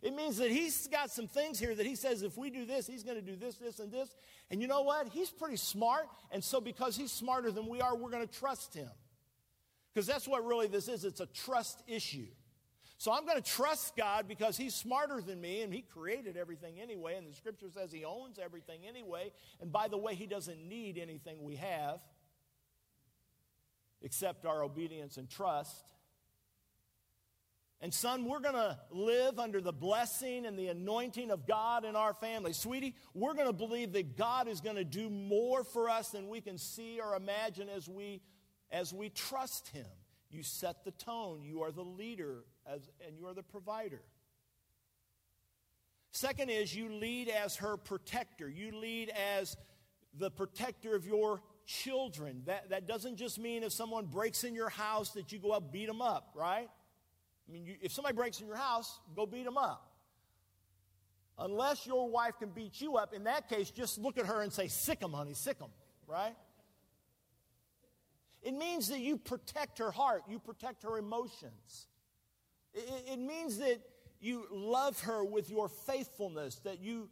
[0.03, 2.87] It means that he's got some things here that he says if we do this,
[2.87, 4.17] he's going to do this, this, and this.
[4.51, 5.09] And you know what?
[5.09, 6.09] He's pretty smart.
[6.31, 8.91] And so because he's smarter than we are, we're going to trust him.
[9.95, 12.27] Because that's what really this is it's a trust issue.
[12.99, 16.81] So I'm going to trust God because he's smarter than me and he created everything
[16.81, 17.17] anyway.
[17.17, 19.33] And the scripture says he owns everything anyway.
[19.61, 22.01] And by the way, he doesn't need anything we have
[24.03, 25.93] except our obedience and trust.
[27.83, 31.97] And son, we're going to live under the blessing and the anointing of God in
[31.97, 32.53] our family.
[32.53, 36.29] Sweetie, we're going to believe that God is going to do more for us than
[36.29, 38.21] we can see or imagine as we
[38.71, 39.87] as we trust him.
[40.31, 44.03] You set the tone, you are the leader as, and you are the provider.
[46.13, 48.49] Second is you lead as her protector.
[48.49, 49.57] You lead as
[50.19, 52.43] the protector of your children.
[52.47, 55.73] That, that doesn't just mean if someone breaks in your house that you go up
[55.73, 56.69] beat them up, right?
[57.51, 59.91] I mean, you, if somebody breaks in your house, go beat them up.
[61.37, 64.53] Unless your wife can beat you up, in that case, just look at her and
[64.53, 65.71] say, Sick 'em, honey, sick 'em,
[66.07, 66.37] right?
[68.43, 71.89] It means that you protect her heart, you protect her emotions.
[72.73, 73.81] It, it means that
[74.21, 77.09] you love her with your faithfulness, that you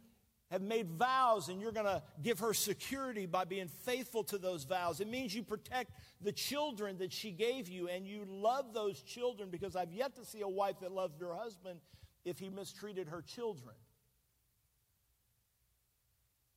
[0.51, 4.63] have made vows and you're going to give her security by being faithful to those
[4.63, 4.99] vows.
[4.99, 5.91] It means you protect
[6.21, 10.25] the children that she gave you and you love those children because I've yet to
[10.25, 11.79] see a wife that loved her husband
[12.25, 13.75] if he mistreated her children.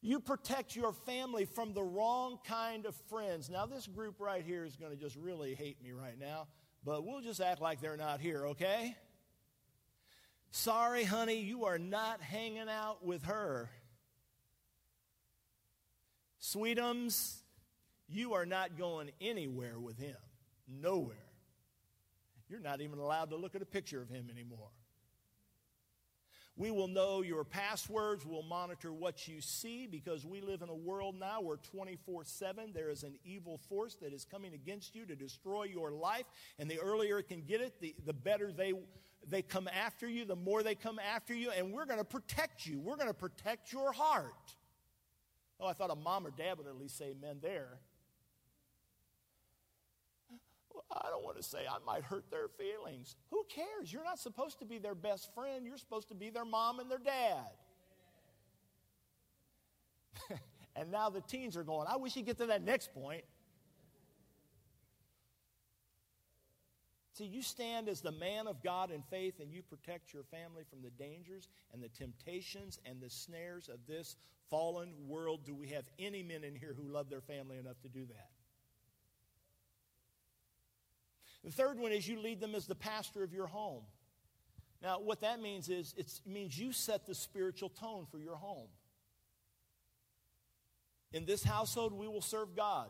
[0.00, 3.48] You protect your family from the wrong kind of friends.
[3.48, 6.48] Now, this group right here is going to just really hate me right now,
[6.84, 8.96] but we'll just act like they're not here, okay?
[10.50, 13.70] Sorry, honey, you are not hanging out with her.
[16.42, 17.36] Sweetums,
[18.08, 20.16] you are not going anywhere with him.
[20.68, 21.16] Nowhere.
[22.48, 24.70] You're not even allowed to look at a picture of him anymore.
[26.56, 28.26] We will know your passwords.
[28.26, 32.72] We'll monitor what you see because we live in a world now where 24 7
[32.74, 36.26] there is an evil force that is coming against you to destroy your life.
[36.58, 38.74] And the earlier it can get it, the, the better they,
[39.26, 41.50] they come after you, the more they come after you.
[41.50, 42.80] And we're going to protect you.
[42.80, 44.34] We're going to protect your heart.
[45.62, 47.78] Oh, I thought a mom or dad would at least say amen there.
[50.74, 53.14] Well, I don't want to say I might hurt their feelings.
[53.30, 53.92] Who cares?
[53.92, 55.64] You're not supposed to be their best friend.
[55.64, 57.46] You're supposed to be their mom and their dad.
[60.76, 63.22] and now the teens are going, I wish you'd get to that next point.
[67.12, 70.62] See, you stand as the man of God in faith and you protect your family
[70.68, 74.16] from the dangers and the temptations and the snares of this
[74.48, 75.44] fallen world.
[75.44, 78.30] Do we have any men in here who love their family enough to do that?
[81.44, 83.82] The third one is you lead them as the pastor of your home.
[84.82, 88.68] Now, what that means is it means you set the spiritual tone for your home.
[91.12, 92.88] In this household, we will serve God.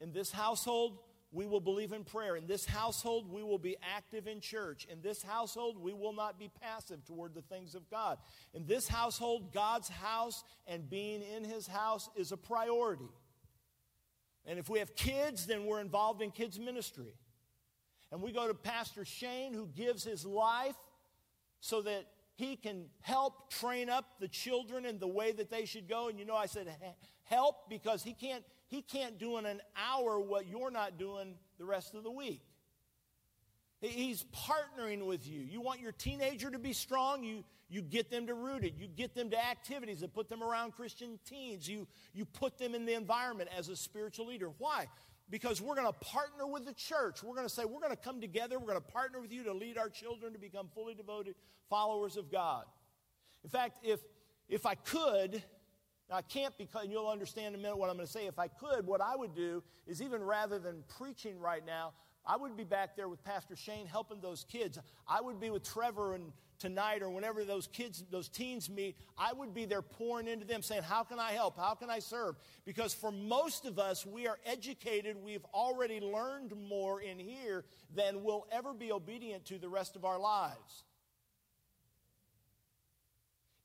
[0.00, 0.98] In this household,
[1.30, 2.36] we will believe in prayer.
[2.36, 4.86] In this household, we will be active in church.
[4.90, 8.18] In this household, we will not be passive toward the things of God.
[8.54, 13.10] In this household, God's house and being in his house is a priority.
[14.46, 17.12] And if we have kids, then we're involved in kids' ministry.
[18.10, 20.76] And we go to Pastor Shane, who gives his life
[21.60, 22.06] so that
[22.36, 26.08] he can help train up the children in the way that they should go.
[26.08, 26.68] And you know, I said
[27.24, 31.64] help because he can't he can't do in an hour what you're not doing the
[31.64, 32.42] rest of the week.
[33.80, 35.40] He's partnering with you.
[35.40, 38.74] You want your teenager to be strong, you, you get them to root it.
[38.76, 41.68] You get them to activities that put them around Christian teens.
[41.68, 44.50] You, you put them in the environment as a spiritual leader.
[44.58, 44.86] Why?
[45.30, 47.22] Because we're going to partner with the church.
[47.22, 48.58] We're going to say, we're going to come together.
[48.58, 51.36] We're going to partner with you to lead our children to become fully devoted
[51.70, 52.64] followers of God.
[53.44, 54.00] In fact, if,
[54.48, 55.42] if I could,
[56.10, 58.26] I can't because, and you'll understand in a minute what I'm going to say.
[58.26, 61.92] If I could, what I would do is even rather than preaching right now,
[62.26, 64.78] I would be back there with Pastor Shane helping those kids.
[65.06, 69.32] I would be with Trevor and tonight or whenever those kids, those teens meet, I
[69.32, 71.56] would be there pouring into them saying, How can I help?
[71.56, 72.36] How can I serve?
[72.64, 75.16] Because for most of us, we are educated.
[75.22, 80.04] We've already learned more in here than we'll ever be obedient to the rest of
[80.04, 80.84] our lives.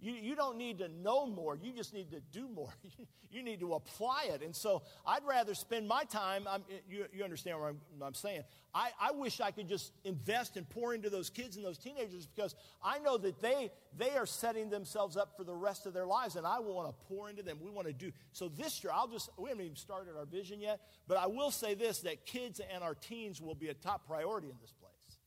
[0.04, 1.56] You, you don't need to know more.
[1.56, 2.74] You just need to do more.
[3.32, 4.42] you need to apply it.
[4.44, 6.46] And so I'd rather spend my time.
[6.90, 8.42] You, you, understand what I'm, what I'm saying?
[8.76, 12.28] I, I, wish I could just invest and pour into those kids and those teenagers
[12.28, 16.06] because I know that they, they are setting themselves up for the rest of their
[16.06, 17.60] lives, and I want to pour into them.
[17.64, 18.12] We want to do.
[18.34, 21.52] So this year, I'll just, we haven't even started our vision yet, but I will
[21.52, 25.20] say this that kids and our teens will be a top priority in this place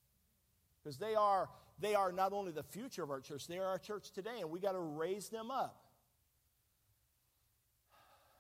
[0.83, 1.49] because they are
[1.79, 4.51] they are not only the future of our church, they are our church today, and
[4.51, 5.83] we got to raise them up.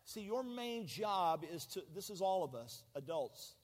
[0.04, 3.54] See, your main job is to, this is all of us, adults.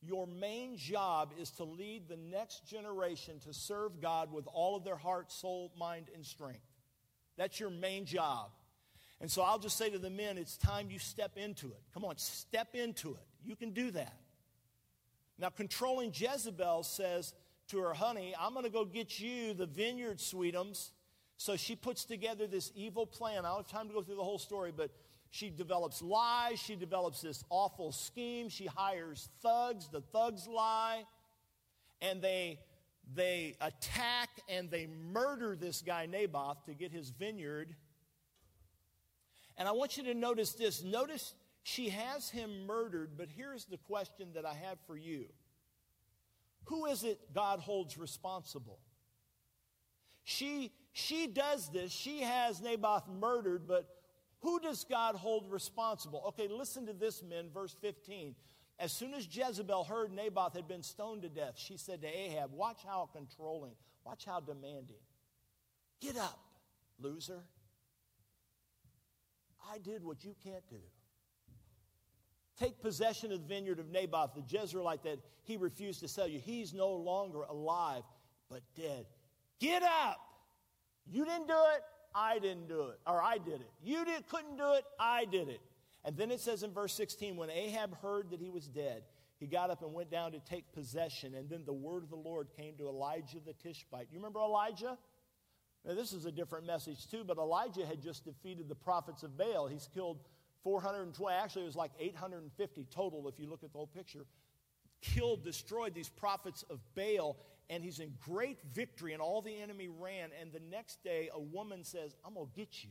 [0.00, 4.84] Your main job is to lead the next generation to serve God with all of
[4.84, 6.66] their heart, soul, mind, and strength.
[7.36, 8.50] That's your main job.
[9.20, 11.80] And so I'll just say to the men, it's time you step into it.
[11.94, 13.26] Come on, step into it.
[13.44, 14.16] You can do that.
[15.38, 17.34] Now, controlling Jezebel says,
[17.72, 20.90] to her, honey, I'm going to go get you the vineyard sweetums.
[21.38, 23.44] So she puts together this evil plan.
[23.44, 24.90] I don't have time to go through the whole story, but
[25.30, 26.58] she develops lies.
[26.58, 28.48] She develops this awful scheme.
[28.48, 29.88] She hires thugs.
[29.88, 31.04] The thugs lie.
[32.00, 32.60] And they,
[33.14, 37.74] they attack and they murder this guy, Naboth, to get his vineyard.
[39.56, 40.82] And I want you to notice this.
[40.84, 45.24] Notice she has him murdered, but here's the question that I have for you
[46.64, 48.78] who is it God holds responsible?
[50.24, 51.90] She, she does this.
[51.90, 53.88] She has Naboth murdered, but
[54.40, 56.22] who does God hold responsible?
[56.28, 58.34] Okay, listen to this, men, verse 15.
[58.78, 62.52] As soon as Jezebel heard Naboth had been stoned to death, she said to Ahab,
[62.52, 64.96] Watch how controlling, watch how demanding.
[66.00, 66.38] Get up,
[66.98, 67.44] loser.
[69.70, 70.80] I did what you can't do.
[72.58, 76.38] Take possession of the vineyard of Naboth, the Jezreelite that he refused to sell you.
[76.38, 78.02] He's no longer alive,
[78.50, 79.06] but dead.
[79.58, 80.20] Get up!
[81.10, 81.82] You didn't do it,
[82.14, 83.00] I didn't do it.
[83.06, 83.70] Or I did it.
[83.82, 85.60] You did, couldn't do it, I did it.
[86.04, 89.02] And then it says in verse 16 when Ahab heard that he was dead,
[89.38, 91.34] he got up and went down to take possession.
[91.34, 94.08] And then the word of the Lord came to Elijah the Tishbite.
[94.12, 94.98] You remember Elijah?
[95.84, 99.36] Now, this is a different message, too, but Elijah had just defeated the prophets of
[99.36, 99.66] Baal.
[99.66, 100.20] He's killed
[100.62, 104.24] 420, actually, it was like 850 total if you look at the whole picture.
[105.00, 107.36] Killed, destroyed these prophets of Baal,
[107.68, 110.30] and he's in great victory, and all the enemy ran.
[110.40, 112.90] And the next day, a woman says, I'm going to get you.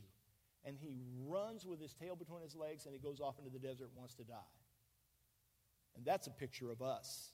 [0.66, 0.98] And he
[1.28, 3.98] runs with his tail between his legs, and he goes off into the desert and
[3.98, 4.36] wants to die.
[5.96, 7.32] And that's a picture of us,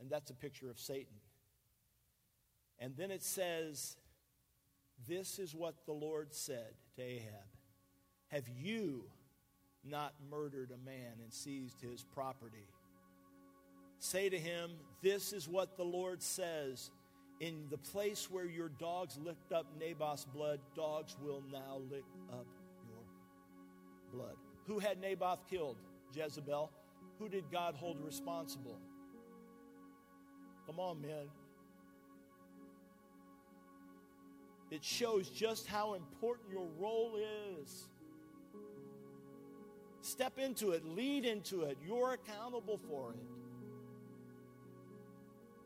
[0.00, 1.16] and that's a picture of Satan.
[2.78, 3.96] And then it says,
[5.08, 7.48] This is what the Lord said to Ahab
[8.28, 9.04] Have you
[9.84, 12.68] not murdered a man and seized his property.
[13.98, 14.72] Say to him,
[15.02, 16.90] This is what the Lord says.
[17.38, 22.46] In the place where your dogs licked up Naboth's blood, dogs will now lick up
[22.88, 23.04] your
[24.10, 24.36] blood.
[24.66, 25.76] Who had Naboth killed?
[26.14, 26.70] Jezebel.
[27.18, 28.78] Who did God hold responsible?
[30.66, 31.28] Come on, man.
[34.70, 37.16] It shows just how important your role
[37.60, 37.88] is.
[40.06, 41.76] Step into it, lead into it.
[41.84, 43.26] You're accountable for it.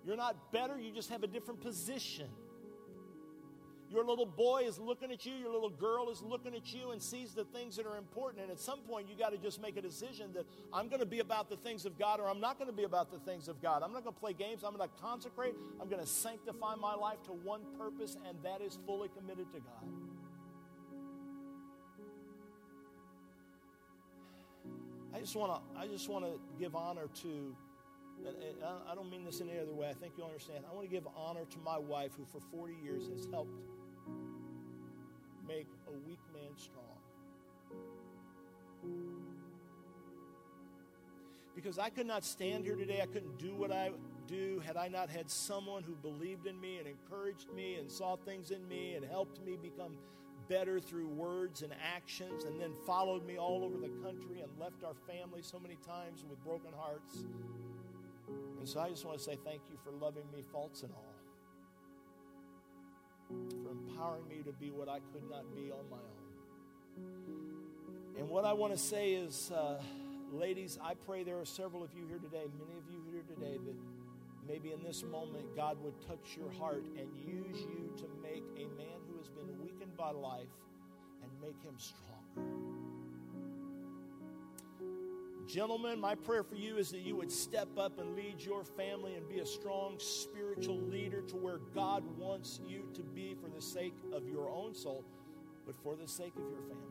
[0.02, 2.26] You're not better, you just have a different position.
[3.90, 7.02] Your little boy is looking at you, your little girl is looking at you and
[7.02, 8.42] sees the things that are important.
[8.42, 11.06] And at some point, you got to just make a decision that I'm going to
[11.06, 13.46] be about the things of God or I'm not going to be about the things
[13.46, 13.82] of God.
[13.82, 14.62] I'm not going to play games.
[14.64, 15.54] I'm going to consecrate.
[15.82, 19.58] I'm going to sanctify my life to one purpose, and that is fully committed to
[19.58, 20.09] God.
[25.14, 27.56] I just want to I just want to give honor to
[28.88, 29.88] I don't mean this in any other way.
[29.88, 30.64] I think you'll understand.
[30.70, 33.60] I want to give honor to my wife who for 40 years has helped
[35.48, 36.84] make a weak man strong.
[41.54, 43.00] Because I could not stand here today.
[43.02, 43.90] I couldn't do what I
[44.26, 48.16] do had I not had someone who believed in me and encouraged me and saw
[48.16, 49.96] things in me and helped me become
[50.50, 54.82] better through words and actions and then followed me all over the country and left
[54.84, 57.24] our family so many times with broken hearts.
[58.58, 61.14] And so I just want to say thank you for loving me, faults and all,
[63.62, 66.20] for empowering me to be what I could not be on my own.
[68.18, 69.80] And what I want to say is, uh,
[70.32, 73.56] ladies, I pray there are several of you here today, many of you here today,
[73.64, 73.76] that
[74.46, 78.66] maybe in this moment God would touch your heart and use you to make a
[78.76, 79.48] man who has been
[79.96, 80.48] by life
[81.22, 82.10] and make him stronger.
[85.46, 89.16] Gentlemen, my prayer for you is that you would step up and lead your family
[89.16, 93.60] and be a strong spiritual leader to where God wants you to be for the
[93.60, 95.04] sake of your own soul,
[95.66, 96.86] but for the sake of your family.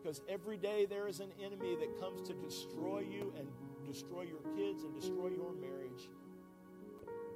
[0.00, 3.48] Because every day there is an enemy that comes to destroy you and
[3.84, 6.08] destroy your kids and destroy your marriage.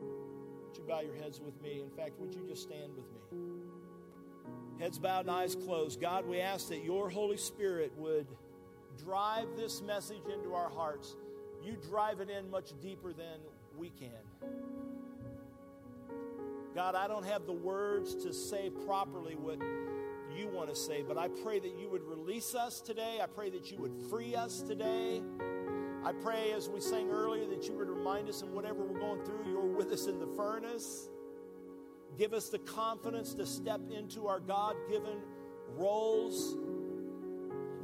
[0.01, 1.81] Would you bow your heads with me?
[1.81, 3.58] In fact, would you just stand with me?
[4.79, 6.01] Heads bowed and eyes closed.
[6.01, 8.26] God, we ask that your Holy Spirit would
[9.05, 11.16] drive this message into our hearts.
[11.64, 13.41] You drive it in much deeper than
[13.76, 14.11] we can.
[16.74, 19.59] God, I don't have the words to say properly what
[20.37, 23.18] you want to say, but I pray that you would release us today.
[23.20, 25.20] I pray that you would free us today.
[26.05, 29.24] I pray, as we sang earlier, that you would remind us in whatever we're going
[29.24, 31.09] through, you're with us in the furnace.
[32.19, 35.19] Give us the confidence to step into our God given
[35.77, 36.57] roles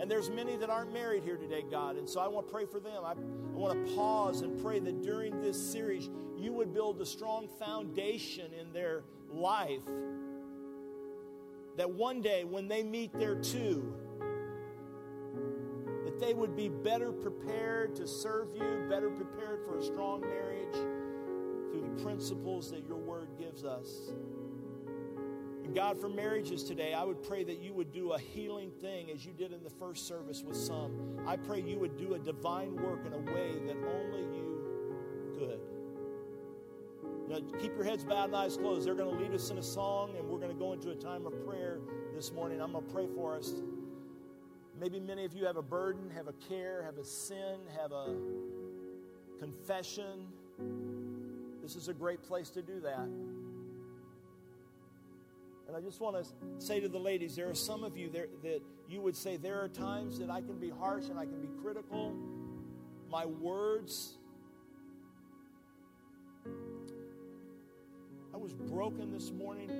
[0.00, 1.96] and there's many that aren't married here today, God.
[1.96, 3.04] And so I want to pray for them.
[3.04, 7.06] I, I want to pause and pray that during this series, you would build a
[7.06, 9.82] strong foundation in their life.
[11.76, 13.94] That one day, when they meet their two,
[16.04, 20.93] that they would be better prepared to serve you, better prepared for a strong marriage
[21.74, 24.12] through the principles that your word gives us.
[25.64, 29.10] And God, for marriages today, I would pray that you would do a healing thing
[29.10, 31.18] as you did in the first service with some.
[31.26, 35.58] I pray you would do a divine work in a way that only you could.
[37.28, 38.86] Now, keep your heads bowed and eyes closed.
[38.86, 40.94] They're going to lead us in a song, and we're going to go into a
[40.94, 41.80] time of prayer
[42.14, 42.60] this morning.
[42.60, 43.50] I'm going to pray for us.
[44.78, 48.14] Maybe many of you have a burden, have a care, have a sin, have a
[49.40, 50.28] confession.
[51.64, 53.08] This is a great place to do that.
[55.66, 58.26] And I just want to say to the ladies, there are some of you there
[58.42, 61.40] that you would say, there are times that I can be harsh and I can
[61.40, 62.14] be critical.
[63.08, 64.18] My words.
[68.34, 69.70] I was broken this morning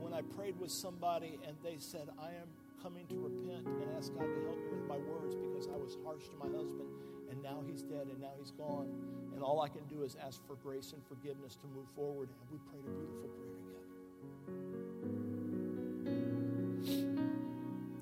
[0.00, 2.48] when I prayed with somebody and they said, I am
[2.82, 5.96] coming to repent and ask God to help me with my words because I was
[6.04, 6.88] harsh to my husband
[7.30, 8.88] and now he's dead and now he's gone.
[9.36, 12.30] And all I can do is ask for grace and forgiveness to move forward.
[12.30, 14.16] And we prayed a beautiful prayer together.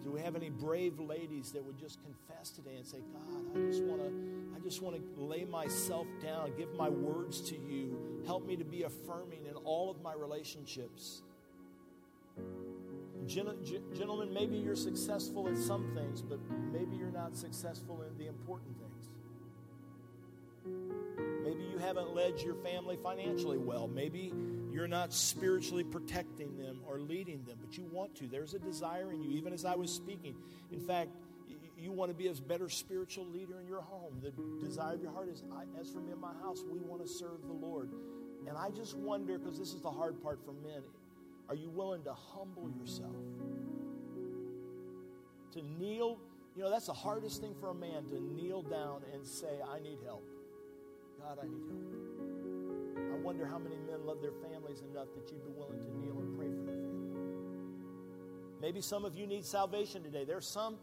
[0.05, 3.59] Do we have any brave ladies that would just confess today and say, God, I
[3.68, 4.12] just want to
[4.55, 8.22] I just want to lay myself down, give my words to you.
[8.24, 11.22] Help me to be affirming in all of my relationships.
[13.26, 16.39] Gentlemen, maybe you're successful in some things, but
[16.72, 18.85] maybe you're not successful in the important things.
[21.74, 23.88] You haven't led your family financially well.
[23.88, 24.32] Maybe
[24.70, 28.28] you're not spiritually protecting them or leading them, but you want to.
[28.28, 30.36] There's a desire in you, even as I was speaking.
[30.70, 31.10] In fact,
[31.76, 34.22] you want to be a better spiritual leader in your home.
[34.22, 34.30] The
[34.64, 35.42] desire of your heart is,
[35.80, 37.90] as for me in my house, we want to serve the Lord.
[38.46, 40.80] And I just wonder, because this is the hard part for men,
[41.48, 43.16] are you willing to humble yourself?
[45.54, 46.20] To kneel,
[46.54, 49.80] you know, that's the hardest thing for a man to kneel down and say, I
[49.80, 50.24] need help.
[51.24, 51.80] God, I need help
[53.12, 56.18] I wonder how many men love their families enough that you'd be willing to kneel
[56.18, 57.14] and pray for their family.
[58.60, 60.24] Maybe some of you need salvation today.
[60.24, 60.76] There's some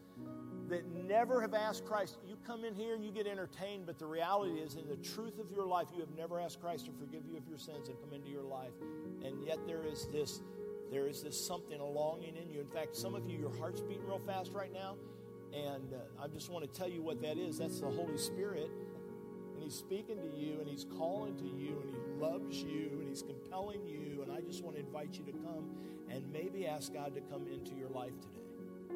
[0.70, 2.18] that never have asked Christ.
[2.26, 5.38] You come in here and you get entertained, but the reality is, in the truth
[5.40, 8.00] of your life, you have never asked Christ to forgive you of your sins and
[8.00, 8.74] come into your life.
[9.24, 10.42] And yet there is this,
[10.92, 12.62] there is this something, a longing in you.
[12.62, 14.96] In fact, some of you, your heart's beating real fast right now.
[15.54, 17.58] And uh, I just want to tell you what that is.
[17.58, 18.72] That's the Holy Spirit.
[19.62, 23.08] And He's speaking to you, and He's calling to you, and He loves you and
[23.08, 24.24] He's compelling you.
[24.24, 25.70] And I just want to invite you to come
[26.10, 28.96] and maybe ask God to come into your life today.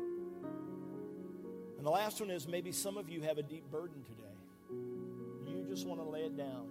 [1.78, 4.82] And the last one is maybe some of you have a deep burden today.
[5.46, 6.66] You just want to lay it down.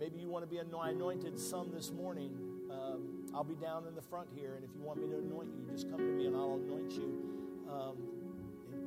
[0.00, 2.30] Maybe you want to be anointed some this morning.
[2.70, 5.50] Um, I'll be down in the front here, and if you want me to anoint
[5.54, 7.22] you, just come to me and I'll anoint you.
[7.70, 7.96] Um,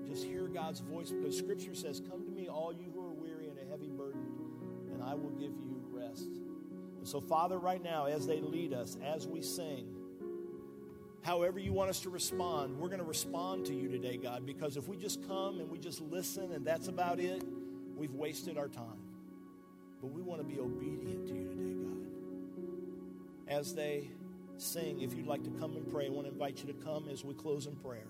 [0.07, 3.04] just hear God's voice because Scripture says, Come to me, all you who
[5.05, 6.29] I will give you rest.
[6.97, 9.87] And so, Father, right now, as they lead us, as we sing,
[11.21, 14.77] however you want us to respond, we're going to respond to you today, God, because
[14.77, 17.43] if we just come and we just listen and that's about it,
[17.95, 18.99] we've wasted our time.
[20.01, 23.59] But we want to be obedient to you today, God.
[23.59, 24.09] As they
[24.57, 27.07] sing, if you'd like to come and pray, I want to invite you to come
[27.09, 28.07] as we close in prayer.